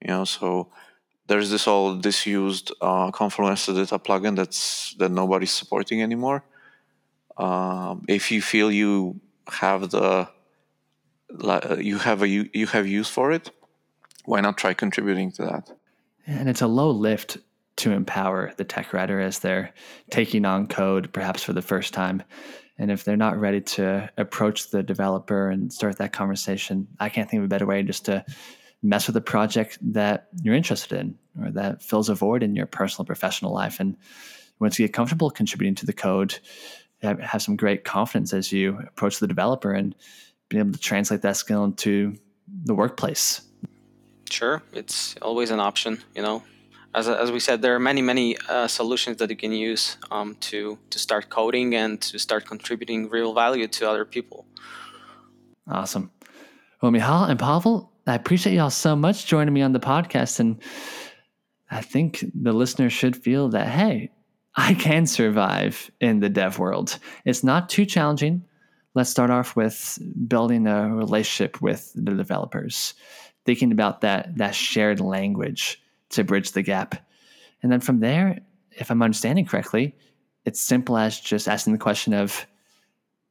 You 0.00 0.08
know, 0.08 0.24
so 0.24 0.68
there's 1.26 1.50
this 1.50 1.68
all 1.68 1.94
disused 1.94 2.72
uh, 2.80 3.10
Confluence 3.12 3.66
DITA 3.66 3.98
plugin 4.00 4.34
that's 4.36 4.94
that 4.94 5.10
nobody's 5.10 5.52
supporting 5.52 6.02
anymore. 6.02 6.42
Um, 7.36 8.04
if 8.08 8.30
you 8.32 8.42
feel 8.42 8.70
you 8.72 9.20
have 9.48 9.90
the 9.90 10.28
you 11.78 11.98
have 11.98 12.22
a 12.22 12.28
you 12.28 12.66
have 12.66 12.86
use 12.86 13.08
for 13.08 13.30
it, 13.30 13.50
why 14.24 14.40
not 14.40 14.58
try 14.58 14.74
contributing 14.74 15.30
to 15.32 15.42
that? 15.42 15.70
And 16.26 16.48
it's 16.48 16.62
a 16.62 16.66
low 16.66 16.90
lift 16.90 17.38
to 17.76 17.92
empower 17.92 18.52
the 18.56 18.64
tech 18.64 18.92
writer 18.92 19.20
as 19.20 19.38
they're 19.38 19.72
taking 20.10 20.44
on 20.44 20.66
code, 20.66 21.12
perhaps 21.12 21.42
for 21.42 21.52
the 21.52 21.62
first 21.62 21.94
time. 21.94 22.22
And 22.80 22.90
if 22.90 23.04
they're 23.04 23.14
not 23.14 23.38
ready 23.38 23.60
to 23.60 24.10
approach 24.16 24.70
the 24.70 24.82
developer 24.82 25.50
and 25.50 25.70
start 25.70 25.98
that 25.98 26.14
conversation, 26.14 26.88
I 26.98 27.10
can't 27.10 27.28
think 27.28 27.40
of 27.40 27.44
a 27.44 27.48
better 27.48 27.66
way 27.66 27.82
just 27.82 28.06
to 28.06 28.24
mess 28.82 29.06
with 29.06 29.14
a 29.18 29.20
project 29.20 29.78
that 29.92 30.28
you're 30.42 30.54
interested 30.54 30.98
in 30.98 31.18
or 31.38 31.50
that 31.50 31.82
fills 31.82 32.08
a 32.08 32.14
void 32.14 32.42
in 32.42 32.56
your 32.56 32.64
personal 32.64 33.04
professional 33.04 33.52
life. 33.52 33.80
And 33.80 33.98
once 34.60 34.78
you 34.78 34.86
get 34.86 34.94
comfortable 34.94 35.30
contributing 35.30 35.74
to 35.74 35.84
the 35.84 35.92
code, 35.92 36.38
have, 37.02 37.42
some 37.42 37.54
great 37.54 37.84
confidence 37.84 38.32
as 38.32 38.50
you 38.50 38.78
approach 38.86 39.18
the 39.18 39.28
developer 39.28 39.72
and 39.72 39.94
be 40.48 40.58
able 40.58 40.72
to 40.72 40.78
translate 40.78 41.20
that 41.20 41.36
skill 41.36 41.64
into 41.64 42.16
the 42.64 42.74
workplace. 42.74 43.42
Sure, 44.30 44.62
it's 44.72 45.16
always 45.20 45.50
an 45.50 45.60
option, 45.60 46.02
you 46.14 46.22
know 46.22 46.42
as, 46.94 47.08
as 47.08 47.30
we 47.30 47.38
said, 47.38 47.62
there 47.62 47.74
are 47.74 47.80
many, 47.80 48.02
many 48.02 48.36
uh, 48.48 48.66
solutions 48.66 49.18
that 49.18 49.30
you 49.30 49.36
can 49.36 49.52
use 49.52 49.96
um, 50.10 50.36
to, 50.40 50.78
to 50.90 50.98
start 50.98 51.28
coding 51.28 51.74
and 51.74 52.00
to 52.02 52.18
start 52.18 52.46
contributing 52.46 53.08
real 53.08 53.32
value 53.32 53.68
to 53.68 53.88
other 53.88 54.04
people. 54.04 54.46
Awesome. 55.68 56.10
Well, 56.82 56.90
Michal 56.90 57.24
and 57.24 57.38
Pavel, 57.38 57.92
I 58.06 58.14
appreciate 58.14 58.54
y'all 58.54 58.70
so 58.70 58.96
much 58.96 59.26
joining 59.26 59.54
me 59.54 59.62
on 59.62 59.72
the 59.72 59.80
podcast. 59.80 60.40
And 60.40 60.60
I 61.70 61.80
think 61.80 62.24
the 62.34 62.52
listener 62.52 62.90
should 62.90 63.16
feel 63.16 63.50
that, 63.50 63.68
hey, 63.68 64.10
I 64.56 64.74
can 64.74 65.06
survive 65.06 65.90
in 66.00 66.18
the 66.18 66.28
dev 66.28 66.58
world. 66.58 66.98
It's 67.24 67.44
not 67.44 67.68
too 67.68 67.86
challenging. 67.86 68.44
Let's 68.94 69.10
start 69.10 69.30
off 69.30 69.54
with 69.54 69.98
building 70.26 70.66
a 70.66 70.92
relationship 70.92 71.62
with 71.62 71.92
the 71.94 72.14
developers, 72.14 72.94
thinking 73.46 73.70
about 73.70 74.00
that, 74.00 74.36
that 74.38 74.56
shared 74.56 74.98
language 74.98 75.80
to 76.10 76.24
bridge 76.24 76.52
the 76.52 76.62
gap. 76.62 76.94
And 77.62 77.70
then 77.70 77.80
from 77.80 78.00
there, 78.00 78.40
if 78.72 78.90
I'm 78.90 79.02
understanding 79.02 79.46
correctly, 79.46 79.94
it's 80.44 80.60
simple 80.60 80.96
as 80.96 81.20
just 81.20 81.48
asking 81.48 81.72
the 81.72 81.78
question 81.78 82.12
of 82.12 82.46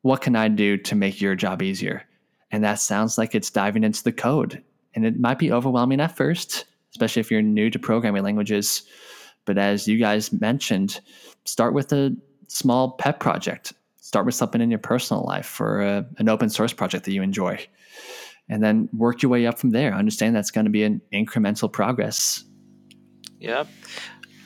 what 0.01 0.21
can 0.21 0.35
I 0.35 0.47
do 0.47 0.77
to 0.77 0.95
make 0.95 1.19
your 1.19 1.35
job 1.35 1.61
easier? 1.61 2.03
And 2.51 2.63
that 2.63 2.79
sounds 2.79 3.17
like 3.17 3.35
it's 3.35 3.49
diving 3.49 3.83
into 3.83 4.03
the 4.03 4.11
code. 4.11 4.63
And 4.95 5.05
it 5.05 5.19
might 5.19 5.39
be 5.39 5.51
overwhelming 5.51 5.99
at 5.99 6.15
first, 6.15 6.65
especially 6.91 7.19
if 7.19 7.29
you're 7.29 7.41
new 7.41 7.69
to 7.69 7.79
programming 7.79 8.23
languages. 8.23 8.83
But 9.45 9.57
as 9.57 9.87
you 9.87 9.97
guys 9.97 10.31
mentioned, 10.31 10.99
start 11.45 11.73
with 11.73 11.91
a 11.91 12.15
small 12.47 12.91
pet 12.91 13.19
project. 13.19 13.73
Start 13.97 14.25
with 14.25 14.35
something 14.35 14.61
in 14.61 14.71
your 14.71 14.79
personal 14.79 15.23
life 15.23 15.59
or 15.61 15.81
a, 15.81 16.05
an 16.17 16.29
open 16.29 16.49
source 16.49 16.73
project 16.73 17.05
that 17.05 17.11
you 17.11 17.21
enjoy. 17.21 17.59
And 18.47 18.63
then 18.63 18.89
work 18.93 19.21
your 19.21 19.29
way 19.29 19.45
up 19.45 19.59
from 19.59 19.69
there. 19.69 19.93
Understand 19.93 20.35
that's 20.35 20.49
going 20.49 20.65
to 20.65 20.71
be 20.71 20.83
an 20.83 21.01
incremental 21.13 21.71
progress 21.71 22.43
yeah. 23.39 23.65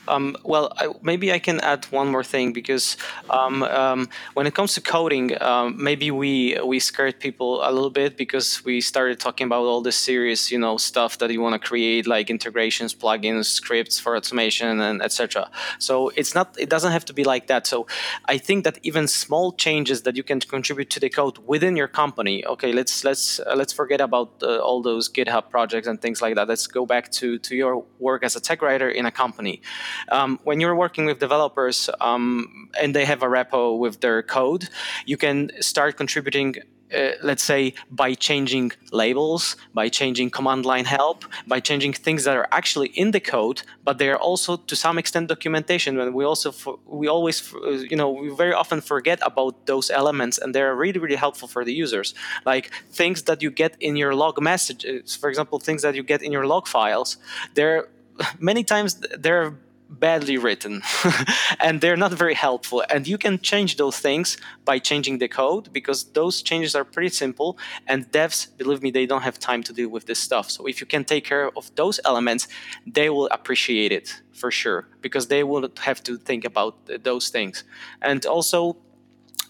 Um, 0.08 0.36
well, 0.44 0.72
I, 0.76 0.88
maybe 1.02 1.32
I 1.32 1.38
can 1.38 1.60
add 1.60 1.84
one 1.86 2.08
more 2.08 2.24
thing 2.24 2.52
because 2.52 2.96
um, 3.30 3.62
um, 3.62 4.08
when 4.34 4.46
it 4.46 4.54
comes 4.54 4.74
to 4.74 4.80
coding, 4.80 5.40
um, 5.42 5.82
maybe 5.82 6.10
we 6.10 6.58
we 6.64 6.78
scared 6.78 7.20
people 7.20 7.60
a 7.62 7.70
little 7.70 7.90
bit 7.90 8.16
because 8.16 8.64
we 8.64 8.80
started 8.80 9.20
talking 9.20 9.46
about 9.46 9.64
all 9.64 9.80
this 9.80 9.96
serious, 9.96 10.50
you 10.50 10.58
know, 10.58 10.76
stuff 10.76 11.18
that 11.18 11.30
you 11.30 11.40
want 11.40 11.60
to 11.60 11.68
create, 11.68 12.06
like 12.06 12.30
integrations, 12.30 12.94
plugins, 12.94 13.46
scripts 13.46 13.98
for 13.98 14.16
automation, 14.16 14.80
and 14.80 15.02
etc. 15.02 15.50
So 15.78 16.10
it's 16.16 16.34
not, 16.34 16.54
it 16.58 16.68
doesn't 16.68 16.92
have 16.92 17.04
to 17.06 17.12
be 17.12 17.24
like 17.24 17.46
that. 17.46 17.66
So 17.66 17.86
I 18.26 18.38
think 18.38 18.64
that 18.64 18.78
even 18.82 19.08
small 19.08 19.52
changes 19.52 20.02
that 20.02 20.16
you 20.16 20.22
can 20.22 20.40
contribute 20.40 20.90
to 20.90 21.00
the 21.00 21.08
code 21.08 21.38
within 21.46 21.76
your 21.76 21.88
company. 21.88 22.44
Okay, 22.46 22.72
let's 22.72 23.04
let's 23.04 23.40
uh, 23.40 23.54
let's 23.56 23.72
forget 23.72 24.00
about 24.00 24.42
uh, 24.42 24.58
all 24.58 24.82
those 24.82 25.08
GitHub 25.08 25.50
projects 25.50 25.86
and 25.86 26.00
things 26.00 26.20
like 26.20 26.34
that. 26.34 26.48
Let's 26.48 26.66
go 26.66 26.86
back 26.86 27.10
to 27.12 27.38
to 27.38 27.56
your 27.56 27.84
work 27.98 28.24
as 28.24 28.36
a 28.36 28.40
tech 28.40 28.62
writer 28.62 28.88
in 28.88 29.06
a 29.06 29.10
company 29.10 29.62
um, 30.08 30.38
when 30.44 30.60
you're 30.60 30.76
working 30.76 31.04
with 31.06 31.18
developers 31.18 31.90
um, 32.00 32.70
and 32.80 32.94
they 32.94 33.04
have 33.04 33.22
a 33.22 33.26
repo 33.26 33.78
with 33.78 34.00
their 34.00 34.22
code, 34.22 34.68
you 35.06 35.16
can 35.16 35.50
start 35.60 35.96
contributing 35.96 36.56
uh, 36.94 37.12
let's 37.22 37.42
say 37.42 37.74
by 37.90 38.14
changing 38.14 38.70
labels 38.92 39.56
by 39.72 39.88
changing 39.88 40.30
command 40.30 40.64
line 40.64 40.84
help 40.84 41.24
by 41.46 41.58
changing 41.58 41.92
things 41.92 42.24
that 42.24 42.36
are 42.36 42.46
actually 42.52 42.88
in 42.88 43.10
the 43.10 43.20
code 43.20 43.62
but 43.84 43.98
they 43.98 44.08
are 44.08 44.18
also 44.18 44.56
to 44.56 44.76
some 44.76 44.98
extent 44.98 45.28
documentation. 45.28 45.98
And 46.00 46.14
we 46.14 46.24
also 46.24 46.52
we 46.86 47.08
always 47.08 47.52
you 47.90 47.96
know 47.96 48.10
we 48.10 48.30
very 48.34 48.52
often 48.52 48.80
forget 48.80 49.18
about 49.22 49.66
those 49.66 49.90
elements 49.90 50.38
and 50.38 50.54
they're 50.54 50.74
really 50.74 50.98
really 50.98 51.16
helpful 51.16 51.48
for 51.48 51.64
the 51.64 51.72
users. 51.72 52.14
Like 52.44 52.70
things 52.90 53.22
that 53.22 53.42
you 53.42 53.50
get 53.50 53.76
in 53.80 53.96
your 53.96 54.14
log 54.14 54.40
messages 54.40 55.16
for 55.16 55.28
example 55.28 55.58
things 55.58 55.82
that 55.82 55.94
you 55.94 56.02
get 56.02 56.22
in 56.22 56.32
your 56.32 56.46
log 56.46 56.66
files 56.66 57.16
they're 57.54 57.88
many 58.38 58.62
times 58.64 59.00
they're 59.18 59.56
badly 60.00 60.36
written 60.36 60.82
and 61.60 61.80
they're 61.80 61.96
not 61.96 62.12
very 62.12 62.34
helpful. 62.34 62.84
And 62.90 63.06
you 63.06 63.18
can 63.18 63.38
change 63.38 63.76
those 63.76 63.98
things 63.98 64.36
by 64.64 64.78
changing 64.78 65.18
the 65.18 65.28
code 65.28 65.72
because 65.72 66.04
those 66.12 66.42
changes 66.42 66.74
are 66.74 66.84
pretty 66.84 67.10
simple 67.10 67.58
and 67.86 68.10
devs 68.12 68.48
believe 68.56 68.82
me 68.82 68.90
they 68.90 69.06
don't 69.06 69.22
have 69.22 69.38
time 69.38 69.62
to 69.64 69.72
deal 69.72 69.88
with 69.88 70.06
this 70.06 70.18
stuff. 70.18 70.50
So 70.50 70.66
if 70.66 70.80
you 70.80 70.86
can 70.86 71.04
take 71.04 71.24
care 71.24 71.50
of 71.56 71.74
those 71.74 72.00
elements 72.04 72.48
they 72.86 73.08
will 73.10 73.28
appreciate 73.30 73.92
it 73.92 74.22
for 74.32 74.50
sure 74.50 74.88
because 75.00 75.28
they 75.28 75.44
will 75.44 75.68
have 75.78 76.02
to 76.04 76.16
think 76.18 76.44
about 76.44 76.74
those 77.02 77.28
things. 77.28 77.64
And 78.02 78.24
also 78.26 78.76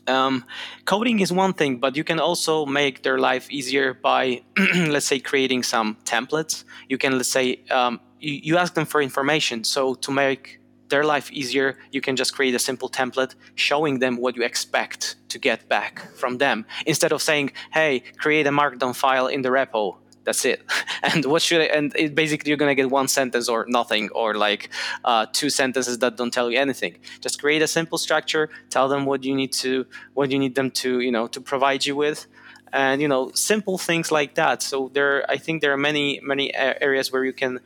um, 0.06 0.44
coding 0.84 1.20
is 1.20 1.32
one 1.32 1.52
thing, 1.52 1.78
but 1.78 1.96
you 1.96 2.04
can 2.04 2.20
also 2.20 2.66
make 2.66 3.02
their 3.02 3.18
life 3.18 3.50
easier 3.50 3.94
by, 3.94 4.42
let's 4.74 5.06
say, 5.06 5.18
creating 5.18 5.62
some 5.62 5.96
templates. 6.04 6.64
You 6.88 6.98
can, 6.98 7.16
let's 7.16 7.30
say, 7.30 7.60
um, 7.70 8.00
you, 8.24 8.40
you 8.42 8.58
ask 8.58 8.74
them 8.74 8.86
for 8.86 9.00
information. 9.02 9.64
So 9.64 9.94
to 9.94 10.10
make 10.10 10.60
their 10.88 11.04
life 11.04 11.30
easier, 11.32 11.78
you 11.90 12.00
can 12.00 12.16
just 12.16 12.34
create 12.34 12.54
a 12.54 12.58
simple 12.58 12.88
template 12.88 13.34
showing 13.54 13.98
them 13.98 14.16
what 14.16 14.36
you 14.36 14.42
expect 14.42 15.16
to 15.28 15.38
get 15.38 15.68
back 15.68 15.92
from 16.14 16.38
them 16.38 16.66
instead 16.86 17.12
of 17.12 17.20
saying, 17.22 17.52
hey, 17.72 18.02
create 18.18 18.46
a 18.46 18.50
markdown 18.50 18.94
file 18.94 19.26
in 19.26 19.42
the 19.42 19.48
repo. 19.48 19.96
That's 20.24 20.44
it. 20.44 20.62
And 21.02 21.26
what 21.26 21.42
should 21.42 21.60
I, 21.60 21.64
and 21.64 21.94
it 21.96 22.14
basically 22.14 22.48
you're 22.48 22.56
gonna 22.56 22.74
get 22.74 22.88
one 22.90 23.08
sentence 23.08 23.46
or 23.46 23.66
nothing 23.68 24.08
or 24.20 24.34
like 24.34 24.70
uh, 25.04 25.26
two 25.32 25.50
sentences 25.50 25.98
that 25.98 26.16
don't 26.16 26.32
tell 26.32 26.50
you 26.50 26.58
anything. 26.58 26.96
Just 27.20 27.38
create 27.42 27.60
a 27.60 27.66
simple 27.66 27.98
structure. 27.98 28.48
Tell 28.70 28.88
them 28.88 29.04
what 29.04 29.22
you 29.22 29.34
need 29.34 29.52
to 29.64 29.84
what 30.14 30.30
you 30.30 30.38
need 30.38 30.54
them 30.54 30.70
to 30.82 31.00
you 31.00 31.12
know 31.12 31.26
to 31.26 31.42
provide 31.42 31.84
you 31.84 31.94
with, 31.94 32.26
and 32.72 33.02
you 33.02 33.08
know 33.12 33.30
simple 33.34 33.76
things 33.76 34.10
like 34.10 34.34
that. 34.36 34.62
So 34.62 34.90
there, 34.94 35.30
I 35.30 35.36
think 35.36 35.60
there 35.60 35.74
are 35.74 35.82
many 35.90 36.20
many 36.22 36.54
areas 36.54 37.12
where 37.12 37.24
you 37.24 37.34
can 37.34 37.60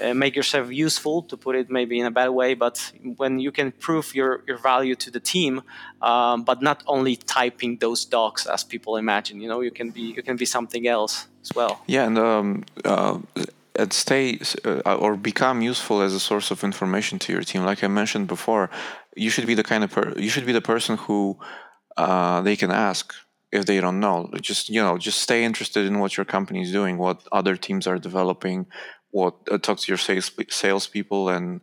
uh, 0.00 0.14
make 0.14 0.36
yourself 0.36 0.70
useful 0.70 1.22
to 1.22 1.36
put 1.36 1.56
it 1.56 1.70
maybe 1.70 1.98
in 1.98 2.06
a 2.06 2.10
bad 2.10 2.28
way 2.28 2.54
but 2.54 2.92
when 3.16 3.38
you 3.38 3.50
can 3.52 3.72
prove 3.72 4.14
your, 4.14 4.42
your 4.46 4.58
value 4.58 4.94
to 4.94 5.10
the 5.10 5.20
team 5.20 5.62
um, 6.02 6.44
but 6.44 6.62
not 6.62 6.82
only 6.86 7.16
typing 7.16 7.76
those 7.78 8.04
docs 8.04 8.46
as 8.46 8.64
people 8.64 8.96
imagine 8.96 9.40
you 9.40 9.48
know 9.48 9.60
you 9.60 9.70
can 9.70 9.90
be 9.90 10.02
you 10.16 10.22
can 10.22 10.36
be 10.36 10.44
something 10.44 10.86
else 10.86 11.26
as 11.42 11.54
well. 11.54 11.80
Yeah 11.86 12.06
and 12.06 12.18
um, 12.18 12.64
uh, 12.84 13.18
and 13.78 13.92
stay 13.92 14.38
uh, 14.64 14.96
or 14.96 15.16
become 15.16 15.62
useful 15.62 16.02
as 16.02 16.12
a 16.12 16.20
source 16.20 16.50
of 16.50 16.64
information 16.64 17.18
to 17.20 17.32
your 17.32 17.42
team. 17.42 17.64
Like 17.64 17.84
i 17.84 17.86
mentioned 17.86 18.26
before 18.26 18.70
you 19.16 19.30
should 19.30 19.46
be 19.46 19.54
the 19.54 19.62
kind 19.62 19.84
of 19.84 19.90
per- 19.90 20.14
you 20.16 20.28
should 20.28 20.46
be 20.46 20.52
the 20.52 20.60
person 20.60 20.96
who 20.96 21.38
uh, 21.96 22.40
they 22.42 22.56
can 22.56 22.70
ask 22.70 23.14
if 23.50 23.64
they 23.64 23.80
don't 23.80 24.00
know. 24.00 24.30
Just 24.40 24.68
you 24.68 24.82
know 24.82 24.98
just 24.98 25.20
stay 25.20 25.44
interested 25.44 25.86
in 25.86 26.00
what 26.00 26.16
your 26.16 26.26
company 26.26 26.60
is 26.62 26.72
doing 26.72 26.98
what 26.98 27.26
other 27.32 27.56
teams 27.56 27.86
are 27.86 27.98
developing 27.98 28.66
what 29.10 29.34
uh, 29.50 29.58
talk 29.58 29.78
to 29.78 29.90
your 29.90 29.98
sales 29.98 30.30
salespeople 30.48 31.28
and 31.28 31.60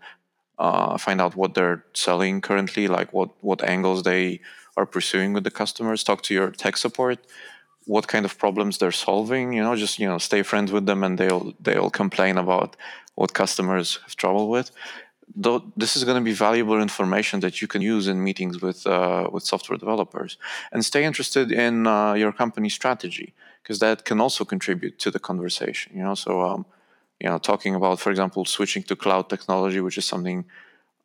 uh, 0.58 0.98
find 0.98 1.22
out 1.22 1.36
what 1.36 1.54
they're 1.54 1.86
selling 1.94 2.42
currently, 2.42 2.88
like 2.88 3.14
what 3.14 3.30
what 3.42 3.64
angles 3.64 4.04
they 4.04 4.40
are 4.78 4.86
pursuing 4.86 5.34
with 5.34 5.44
the 5.44 5.52
customers. 5.52 6.04
Talk 6.04 6.22
to 6.24 6.34
your 6.34 6.52
tech 6.52 6.78
support, 6.78 7.20
what 7.86 8.08
kind 8.08 8.26
of 8.26 8.38
problems 8.38 8.78
they're 8.78 8.92
solving. 8.92 9.54
You 9.54 9.64
know, 9.64 9.76
just 9.76 10.00
you 10.00 10.08
know, 10.08 10.18
stay 10.18 10.44
friends 10.44 10.72
with 10.72 10.86
them, 10.86 11.04
and 11.04 11.18
they'll 11.18 11.54
they'll 11.60 11.90
complain 11.90 12.38
about 12.38 12.76
what 13.16 13.34
customers 13.34 14.00
have 14.04 14.16
trouble 14.16 14.50
with. 14.50 14.72
Though 15.36 15.72
this 15.76 15.96
is 15.98 16.04
going 16.04 16.18
to 16.18 16.24
be 16.24 16.34
valuable 16.34 16.80
information 16.80 17.40
that 17.40 17.62
you 17.62 17.68
can 17.68 17.82
use 17.82 18.08
in 18.08 18.24
meetings 18.24 18.62
with 18.62 18.86
uh, 18.88 19.30
with 19.32 19.44
software 19.44 19.78
developers, 19.78 20.38
and 20.72 20.86
stay 20.86 21.04
interested 21.04 21.52
in 21.52 21.88
uh, 21.88 22.14
your 22.14 22.32
company 22.32 22.70
strategy 22.70 23.34
because 23.62 23.80
that 23.80 24.06
can 24.06 24.22
also 24.22 24.46
contribute 24.46 25.00
to 25.00 25.12
the 25.12 25.20
conversation. 25.20 25.98
You 25.98 26.04
know, 26.04 26.16
so. 26.16 26.42
Um, 26.42 26.66
you 27.20 27.30
know, 27.30 27.38
talking 27.38 27.76
about, 27.76 28.00
for 28.00 28.10
example, 28.10 28.46
switching 28.46 28.84
to 28.84 28.96
cloud 28.96 29.30
technology, 29.30 29.80
which 29.80 29.98
is 29.98 30.06
something 30.06 30.46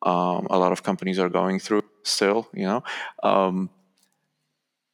um, 0.03 0.47
a 0.51 0.59
lot 0.59 0.73
of 0.73 0.83
companies 0.83 1.19
are 1.19 1.29
going 1.29 1.59
through 1.59 1.85
still. 2.03 2.49
You 2.53 2.67
know, 2.67 2.85
um, 3.23 3.71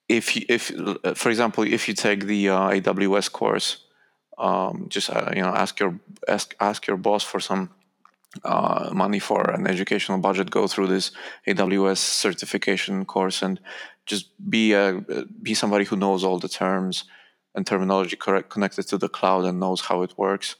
if 0.08 0.36
you, 0.36 0.44
if 0.48 0.72
for 1.14 1.30
example, 1.30 1.64
if 1.64 1.88
you 1.88 1.94
take 1.94 2.26
the 2.26 2.50
uh, 2.50 2.70
AWS 2.70 3.32
course, 3.32 3.84
um, 4.38 4.86
just 4.88 5.10
uh, 5.10 5.30
you 5.34 5.42
know, 5.42 5.48
ask 5.48 5.80
your 5.80 5.98
ask 6.28 6.54
ask 6.60 6.86
your 6.86 6.96
boss 6.96 7.22
for 7.22 7.40
some 7.40 7.70
uh, 8.44 8.90
money 8.92 9.18
for 9.18 9.50
an 9.50 9.66
educational 9.66 10.18
budget. 10.18 10.50
Go 10.50 10.66
through 10.66 10.88
this 10.88 11.12
AWS 11.46 11.98
certification 11.98 13.04
course 13.04 13.42
and 13.42 13.60
just 14.04 14.28
be 14.50 14.72
a 14.72 15.02
be 15.42 15.54
somebody 15.54 15.84
who 15.84 15.96
knows 15.96 16.24
all 16.24 16.38
the 16.38 16.48
terms 16.48 17.04
and 17.54 17.66
terminology 17.66 18.16
correct, 18.16 18.50
connected 18.50 18.86
to 18.88 18.98
the 18.98 19.08
cloud 19.08 19.44
and 19.46 19.58
knows 19.58 19.82
how 19.82 20.02
it 20.02 20.18
works 20.18 20.56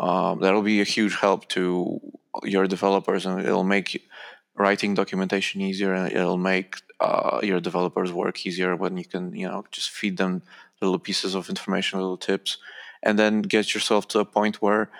um, 0.00 0.40
that'll 0.40 0.62
be 0.62 0.80
a 0.80 0.84
huge 0.84 1.16
help 1.16 1.46
to 1.48 2.00
your 2.42 2.66
developers 2.66 3.26
and 3.26 3.40
it'll 3.40 3.64
make 3.76 4.08
writing 4.56 4.94
documentation 4.94 5.60
easier 5.60 5.92
and 5.92 6.10
it'll 6.10 6.38
make 6.38 6.76
uh, 7.00 7.40
your 7.42 7.60
developers 7.60 8.10
work 8.12 8.46
easier 8.46 8.74
when 8.74 8.96
you 8.96 9.04
can 9.04 9.34
you 9.34 9.46
know 9.46 9.64
just 9.70 9.90
feed 9.90 10.16
them 10.16 10.42
little 10.80 10.98
pieces 10.98 11.34
of 11.34 11.50
information 11.50 11.98
little 11.98 12.16
tips 12.16 12.56
and 13.02 13.18
then 13.18 13.42
get 13.42 13.74
yourself 13.74 14.08
to 14.08 14.18
a 14.18 14.24
point 14.24 14.62
where 14.62 14.90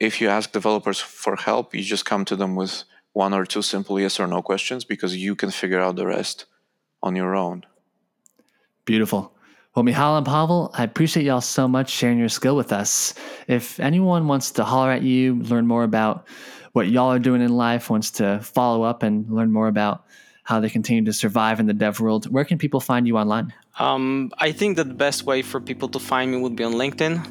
if 0.00 0.20
you 0.20 0.28
ask 0.28 0.52
developers 0.52 0.98
for 0.98 1.36
help 1.36 1.74
you 1.74 1.82
just 1.82 2.06
come 2.06 2.24
to 2.24 2.34
them 2.34 2.56
with 2.56 2.84
one 3.12 3.34
or 3.34 3.44
two 3.44 3.62
simple 3.62 4.00
yes 4.00 4.18
or 4.18 4.26
no 4.26 4.40
questions 4.40 4.84
because 4.84 5.14
you 5.16 5.34
can 5.34 5.50
figure 5.50 5.80
out 5.80 5.96
the 5.96 6.06
rest 6.06 6.46
on 7.02 7.16
your 7.16 7.34
own. 7.34 7.64
Beautiful 8.84 9.32
well, 9.74 9.84
Michal 9.84 10.16
and 10.16 10.26
Pawel, 10.26 10.70
I 10.74 10.82
appreciate 10.82 11.24
y'all 11.24 11.40
so 11.40 11.68
much 11.68 11.90
sharing 11.90 12.18
your 12.18 12.28
skill 12.28 12.56
with 12.56 12.72
us. 12.72 13.14
If 13.46 13.78
anyone 13.78 14.26
wants 14.26 14.50
to 14.52 14.64
holler 14.64 14.90
at 14.90 15.02
you, 15.02 15.36
learn 15.42 15.66
more 15.66 15.84
about 15.84 16.26
what 16.72 16.88
y'all 16.88 17.12
are 17.12 17.18
doing 17.20 17.40
in 17.40 17.56
life, 17.56 17.88
wants 17.88 18.10
to 18.12 18.40
follow 18.40 18.82
up 18.82 19.02
and 19.02 19.30
learn 19.30 19.52
more 19.52 19.68
about 19.68 20.04
how 20.42 20.58
they 20.58 20.68
continue 20.68 21.04
to 21.04 21.12
survive 21.12 21.60
in 21.60 21.66
the 21.66 21.72
dev 21.72 22.00
world, 22.00 22.28
where 22.32 22.44
can 22.44 22.58
people 22.58 22.80
find 22.80 23.06
you 23.06 23.16
online? 23.16 23.54
Um, 23.78 24.32
I 24.38 24.50
think 24.50 24.76
that 24.76 24.88
the 24.88 24.94
best 24.94 25.24
way 25.24 25.42
for 25.42 25.60
people 25.60 25.88
to 25.90 26.00
find 26.00 26.32
me 26.32 26.38
would 26.38 26.56
be 26.56 26.64
on 26.64 26.72
LinkedIn. 26.72 27.24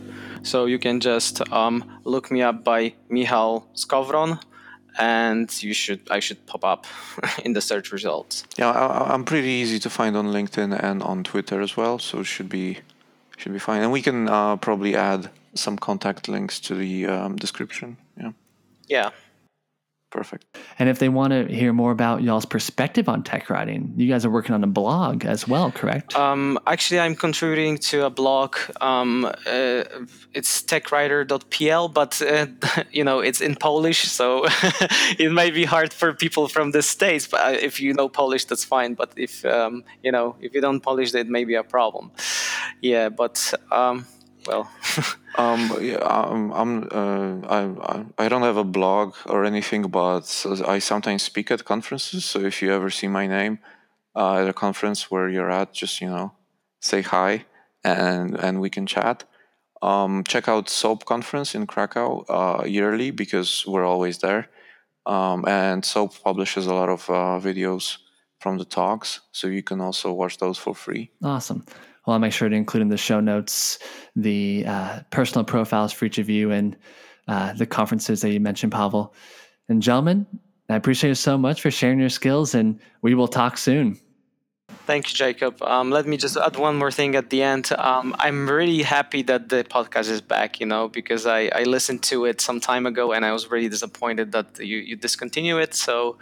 So 0.43 0.65
you 0.65 0.80
can 0.80 1.02
just 1.02 1.41
um, 1.52 1.99
look 2.06 2.32
me 2.32 2.41
up 2.41 2.63
by 2.63 2.93
Michal 3.10 3.69
Skowron 3.75 4.39
and 5.00 5.64
you 5.64 5.74
should 5.74 6.02
I 6.12 6.20
should 6.20 6.46
pop 6.46 6.64
up 6.64 6.86
in 7.46 7.54
the 7.54 7.62
search 7.62 7.92
results. 7.92 8.44
Yeah, 8.58 8.70
I, 8.70 9.14
am 9.14 9.24
pretty 9.24 9.48
easy 9.48 9.80
to 9.80 9.90
find 9.90 10.16
on 10.16 10.28
LinkedIn 10.28 10.78
and 10.84 11.02
on 11.02 11.24
Twitter 11.24 11.62
as 11.62 11.76
well, 11.78 11.98
so 11.98 12.22
should 12.24 12.50
be 12.50 12.80
should 13.38 13.54
be 13.54 13.60
fine. 13.60 13.82
And 13.82 13.92
we 13.92 14.02
can 14.02 14.28
uh, 14.28 14.58
probably 14.58 14.96
add 14.96 15.30
some 15.56 15.78
contact 15.78 16.28
links 16.28 16.60
to 16.60 16.76
the 16.76 17.08
um, 17.08 17.36
description. 17.38 17.98
Yeah. 18.18 18.32
Yeah. 18.88 19.10
Perfect. 20.12 20.58
And 20.80 20.89
if 20.89 20.98
they 20.98 21.08
want 21.08 21.34
to 21.34 21.45
hear 21.45 21.72
more 21.72 21.91
about 21.91 22.24
y'all's 22.24 22.45
perspective 22.45 23.08
on 23.08 23.22
tech 23.22 23.48
writing, 23.48 23.93
you 23.95 24.08
guys 24.08 24.26
are 24.26 24.32
working 24.32 24.56
on 24.56 24.63
a 24.63 24.67
blog 24.67 25.24
as 25.24 25.48
well, 25.48 25.72
correct? 25.72 26.15
Um, 26.15 26.58
actually, 26.65 27.00
I'm 27.00 27.15
contributing 27.15 27.78
to 27.89 28.06
a 28.08 28.10
blog. 28.10 28.58
Um, 28.82 29.26
uh, 29.26 29.84
it's 30.34 30.63
techwriter.pl, 30.63 31.89
but 31.89 32.22
uh, 32.24 32.48
you 32.91 33.04
know 33.04 33.19
it's 33.19 33.39
in 33.39 33.56
Polish, 33.56 34.02
so 34.10 34.45
it 35.19 35.32
may 35.32 35.52
be 35.52 35.65
hard 35.65 35.93
for 35.93 36.12
people 36.13 36.48
from 36.48 36.72
the 36.72 36.82
states. 36.82 37.28
But 37.28 37.41
uh, 37.41 37.58
if 37.62 37.80
you 37.80 37.93
know 37.93 38.10
Polish, 38.10 38.45
that's 38.45 38.63
fine. 38.65 38.95
But 38.95 39.13
if 39.15 39.45
um, 39.45 39.84
you 40.02 40.12
know 40.12 40.36
if 40.41 40.56
you 40.56 40.62
don't 40.62 40.82
Polish, 40.82 41.12
that 41.12 41.28
may 41.28 41.45
be 41.45 41.54
a 41.54 41.63
problem. 41.63 42.12
Yeah, 42.82 43.10
but 43.10 43.54
um, 43.72 44.08
well. 44.47 44.69
um, 45.36 45.78
yeah, 45.82 45.97
um, 45.97 46.52
I'm, 46.54 46.83
uh, 46.92 47.48
I, 47.48 48.06
I 48.17 48.29
don't 48.29 48.42
have 48.42 48.58
a 48.58 48.63
blog 48.63 49.15
or 49.25 49.46
anything, 49.46 49.83
but 49.83 50.46
I 50.67 50.79
sometimes 50.79 51.23
speak 51.23 51.52
at 51.52 51.65
conferences. 51.65 52.25
So 52.25 52.40
if 52.42 52.62
you 52.62 52.73
ever 52.73 52.90
see 52.90 53.08
my 53.08 53.27
name 53.27 53.60
uh, 54.15 54.42
at 54.42 54.50
a 54.50 54.54
conference 54.54 55.12
where 55.12 55.29
you're 55.29 55.52
at, 55.52 55.73
just 55.73 56.02
you 56.02 56.10
know, 56.10 56.33
say 56.79 57.02
hi 57.02 57.46
and 57.83 58.35
and 58.37 58.60
we 58.62 58.69
can 58.69 58.85
chat. 58.85 59.23
Um, 59.81 60.23
check 60.25 60.50
out 60.50 60.69
SOAP 60.69 61.06
conference 61.06 61.56
in 61.56 61.65
Krakow 61.65 62.25
uh, 62.27 62.65
yearly 62.65 63.12
because 63.12 63.65
we're 63.65 63.85
always 63.85 64.17
there. 64.17 64.50
Um, 65.06 65.46
and 65.48 65.85
SOAP 65.85 66.21
publishes 66.21 66.67
a 66.67 66.73
lot 66.73 66.90
of 66.90 67.10
uh, 67.10 67.40
videos 67.40 67.98
from 68.40 68.58
the 68.58 68.65
talks, 68.65 69.21
so 69.31 69.48
you 69.48 69.63
can 69.63 69.81
also 69.81 70.12
watch 70.13 70.37
those 70.37 70.58
for 70.58 70.75
free. 70.75 71.12
Awesome. 71.23 71.65
Well, 72.10 72.16
I'll 72.16 72.20
make 72.20 72.34
sure 72.34 72.50
to 72.50 72.56
include 72.56 72.82
in 72.82 72.88
the 72.88 72.98
show 72.98 73.20
notes 73.20 73.78
the 74.16 74.66
uh, 74.66 75.02
personal 75.12 75.46
profiles 75.46 75.94
for 75.94 76.06
each 76.06 76.18
of 76.18 76.28
you 76.28 76.50
and 76.50 76.76
uh, 77.28 77.54
the 77.54 77.68
conferences 77.68 78.22
that 78.22 78.32
you 78.32 78.40
mentioned, 78.40 78.72
Pawel. 78.72 79.14
And 79.68 79.80
gentlemen, 79.80 80.26
I 80.70 80.76
appreciate 80.76 81.10
you 81.10 81.14
so 81.14 81.38
much 81.38 81.62
for 81.62 81.70
sharing 81.70 82.00
your 82.00 82.10
skills, 82.10 82.56
and 82.56 82.80
we 83.04 83.14
will 83.14 83.28
talk 83.28 83.60
soon. 83.60 84.00
Thank 84.88 85.10
you, 85.10 85.14
Jacob. 85.14 85.62
Um, 85.62 85.92
let 85.92 86.08
me 86.08 86.18
just 86.18 86.36
add 86.36 86.56
one 86.56 86.78
more 86.78 86.90
thing 86.90 87.14
at 87.14 87.30
the 87.30 87.44
end. 87.44 87.72
Um, 87.78 88.16
I'm 88.18 88.50
really 88.50 88.82
happy 88.82 89.22
that 89.24 89.50
the 89.50 89.64
podcast 89.64 90.10
is 90.10 90.20
back, 90.20 90.60
you 90.60 90.66
know, 90.66 90.88
because 90.88 91.28
I, 91.28 91.52
I 91.54 91.62
listened 91.62 92.02
to 92.06 92.26
it 92.26 92.42
some 92.42 92.60
time 92.60 92.88
ago 92.88 93.12
and 93.12 93.24
I 93.24 93.34
was 93.34 93.52
really 93.52 93.70
disappointed 93.70 94.32
that 94.32 94.58
you, 94.58 94.80
you 94.80 94.96
discontinue 94.96 95.60
it. 95.60 95.76
So, 95.76 96.18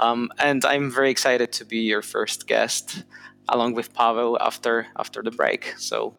um, 0.00 0.32
and 0.40 0.64
I'm 0.64 0.90
very 0.90 1.12
excited 1.12 1.52
to 1.52 1.64
be 1.64 1.78
your 1.78 2.02
first 2.02 2.48
guest 2.48 3.04
along 3.48 3.74
with 3.74 3.92
Pawel 3.94 4.36
after 4.40 4.86
after 4.96 5.22
the 5.22 5.30
break. 5.30 5.74
So 5.78 6.18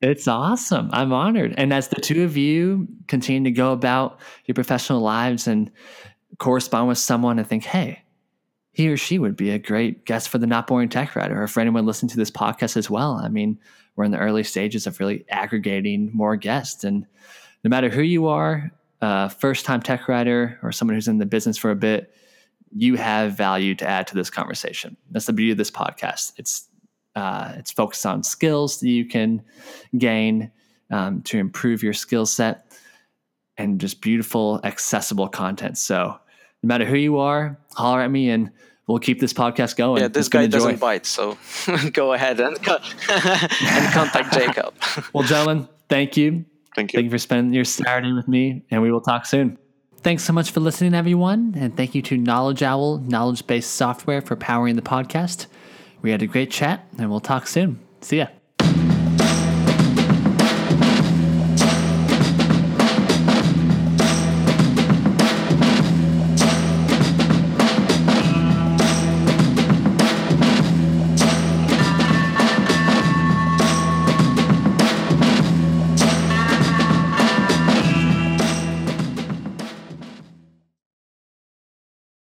it's 0.00 0.26
awesome. 0.26 0.90
I'm 0.92 1.12
honored. 1.12 1.54
And 1.56 1.72
as 1.72 1.88
the 1.88 2.00
two 2.00 2.24
of 2.24 2.36
you 2.36 2.88
continue 3.06 3.50
to 3.50 3.54
go 3.54 3.72
about 3.72 4.20
your 4.46 4.54
professional 4.54 5.00
lives 5.00 5.46
and 5.46 5.70
correspond 6.38 6.88
with 6.88 6.98
someone 6.98 7.38
and 7.38 7.46
think, 7.46 7.64
hey, 7.64 8.02
he 8.72 8.88
or 8.88 8.96
she 8.96 9.18
would 9.18 9.36
be 9.36 9.50
a 9.50 9.58
great 9.58 10.06
guest 10.06 10.28
for 10.28 10.38
the 10.38 10.46
Not 10.46 10.66
Boring 10.66 10.88
Tech 10.88 11.14
Writer, 11.14 11.42
or 11.42 11.46
for 11.46 11.60
anyone 11.60 11.84
listening 11.84 12.08
to 12.10 12.16
this 12.16 12.30
podcast 12.30 12.76
as 12.76 12.88
well. 12.88 13.20
I 13.22 13.28
mean, 13.28 13.60
we're 13.94 14.04
in 14.04 14.10
the 14.10 14.18
early 14.18 14.42
stages 14.42 14.86
of 14.86 14.98
really 14.98 15.26
aggregating 15.28 16.10
more 16.14 16.36
guests. 16.36 16.82
And 16.82 17.06
no 17.62 17.68
matter 17.68 17.90
who 17.90 18.00
you 18.00 18.28
are, 18.28 18.72
first 19.38 19.66
time 19.66 19.82
tech 19.82 20.08
writer 20.08 20.58
or 20.62 20.72
someone 20.72 20.94
who's 20.94 21.06
in 21.06 21.18
the 21.18 21.26
business 21.26 21.58
for 21.58 21.70
a 21.70 21.76
bit, 21.76 22.14
you 22.74 22.96
have 22.96 23.34
value 23.34 23.74
to 23.76 23.88
add 23.88 24.06
to 24.08 24.14
this 24.14 24.30
conversation. 24.30 24.96
That's 25.10 25.26
the 25.26 25.32
beauty 25.32 25.52
of 25.52 25.58
this 25.58 25.70
podcast. 25.70 26.32
It's 26.36 26.68
uh, 27.14 27.52
it's 27.56 27.70
focused 27.70 28.06
on 28.06 28.22
skills 28.22 28.80
that 28.80 28.88
you 28.88 29.04
can 29.04 29.42
gain 29.98 30.50
um, 30.90 31.22
to 31.22 31.38
improve 31.38 31.82
your 31.82 31.92
skill 31.92 32.24
set 32.24 32.72
and 33.58 33.80
just 33.80 34.00
beautiful, 34.00 34.60
accessible 34.64 35.28
content. 35.28 35.76
So 35.76 36.18
no 36.62 36.66
matter 36.66 36.86
who 36.86 36.96
you 36.96 37.18
are, 37.18 37.58
holler 37.74 38.00
at 38.00 38.10
me 38.10 38.30
and 38.30 38.50
we'll 38.86 38.98
keep 38.98 39.20
this 39.20 39.32
podcast 39.32 39.76
going. 39.76 40.00
Yeah, 40.00 40.08
this 40.08 40.28
guy 40.28 40.46
doesn't 40.46 40.80
bite, 40.80 41.06
so 41.06 41.36
go 41.92 42.14
ahead 42.14 42.40
and, 42.40 42.56
and 42.66 43.92
contact 43.92 44.32
Jacob. 44.32 44.74
well, 45.12 45.24
gentlemen, 45.24 45.68
thank 45.88 46.16
you. 46.16 46.44
Thank 46.74 46.92
you. 46.92 46.98
Thank 46.98 47.04
you 47.04 47.10
for 47.10 47.18
spending 47.18 47.52
your 47.52 47.64
Saturday 47.64 48.12
with 48.12 48.28
me, 48.28 48.64
and 48.70 48.80
we 48.80 48.90
will 48.90 49.02
talk 49.02 49.26
soon. 49.26 49.58
Thanks 50.02 50.24
so 50.24 50.32
much 50.32 50.50
for 50.50 50.58
listening, 50.58 50.94
everyone, 50.94 51.54
and 51.56 51.76
thank 51.76 51.94
you 51.94 52.02
to 52.02 52.18
KnowledgeOwl, 52.18 53.06
knowledge 53.06 53.46
based 53.46 53.74
software, 53.74 54.20
for 54.20 54.34
powering 54.34 54.74
the 54.74 54.82
podcast. 54.82 55.46
We 56.02 56.10
had 56.10 56.22
a 56.22 56.26
great 56.26 56.50
chat, 56.50 56.84
and 56.98 57.08
we'll 57.08 57.20
talk 57.20 57.46
soon. 57.46 57.78
See 58.00 58.18
ya. 58.18 58.26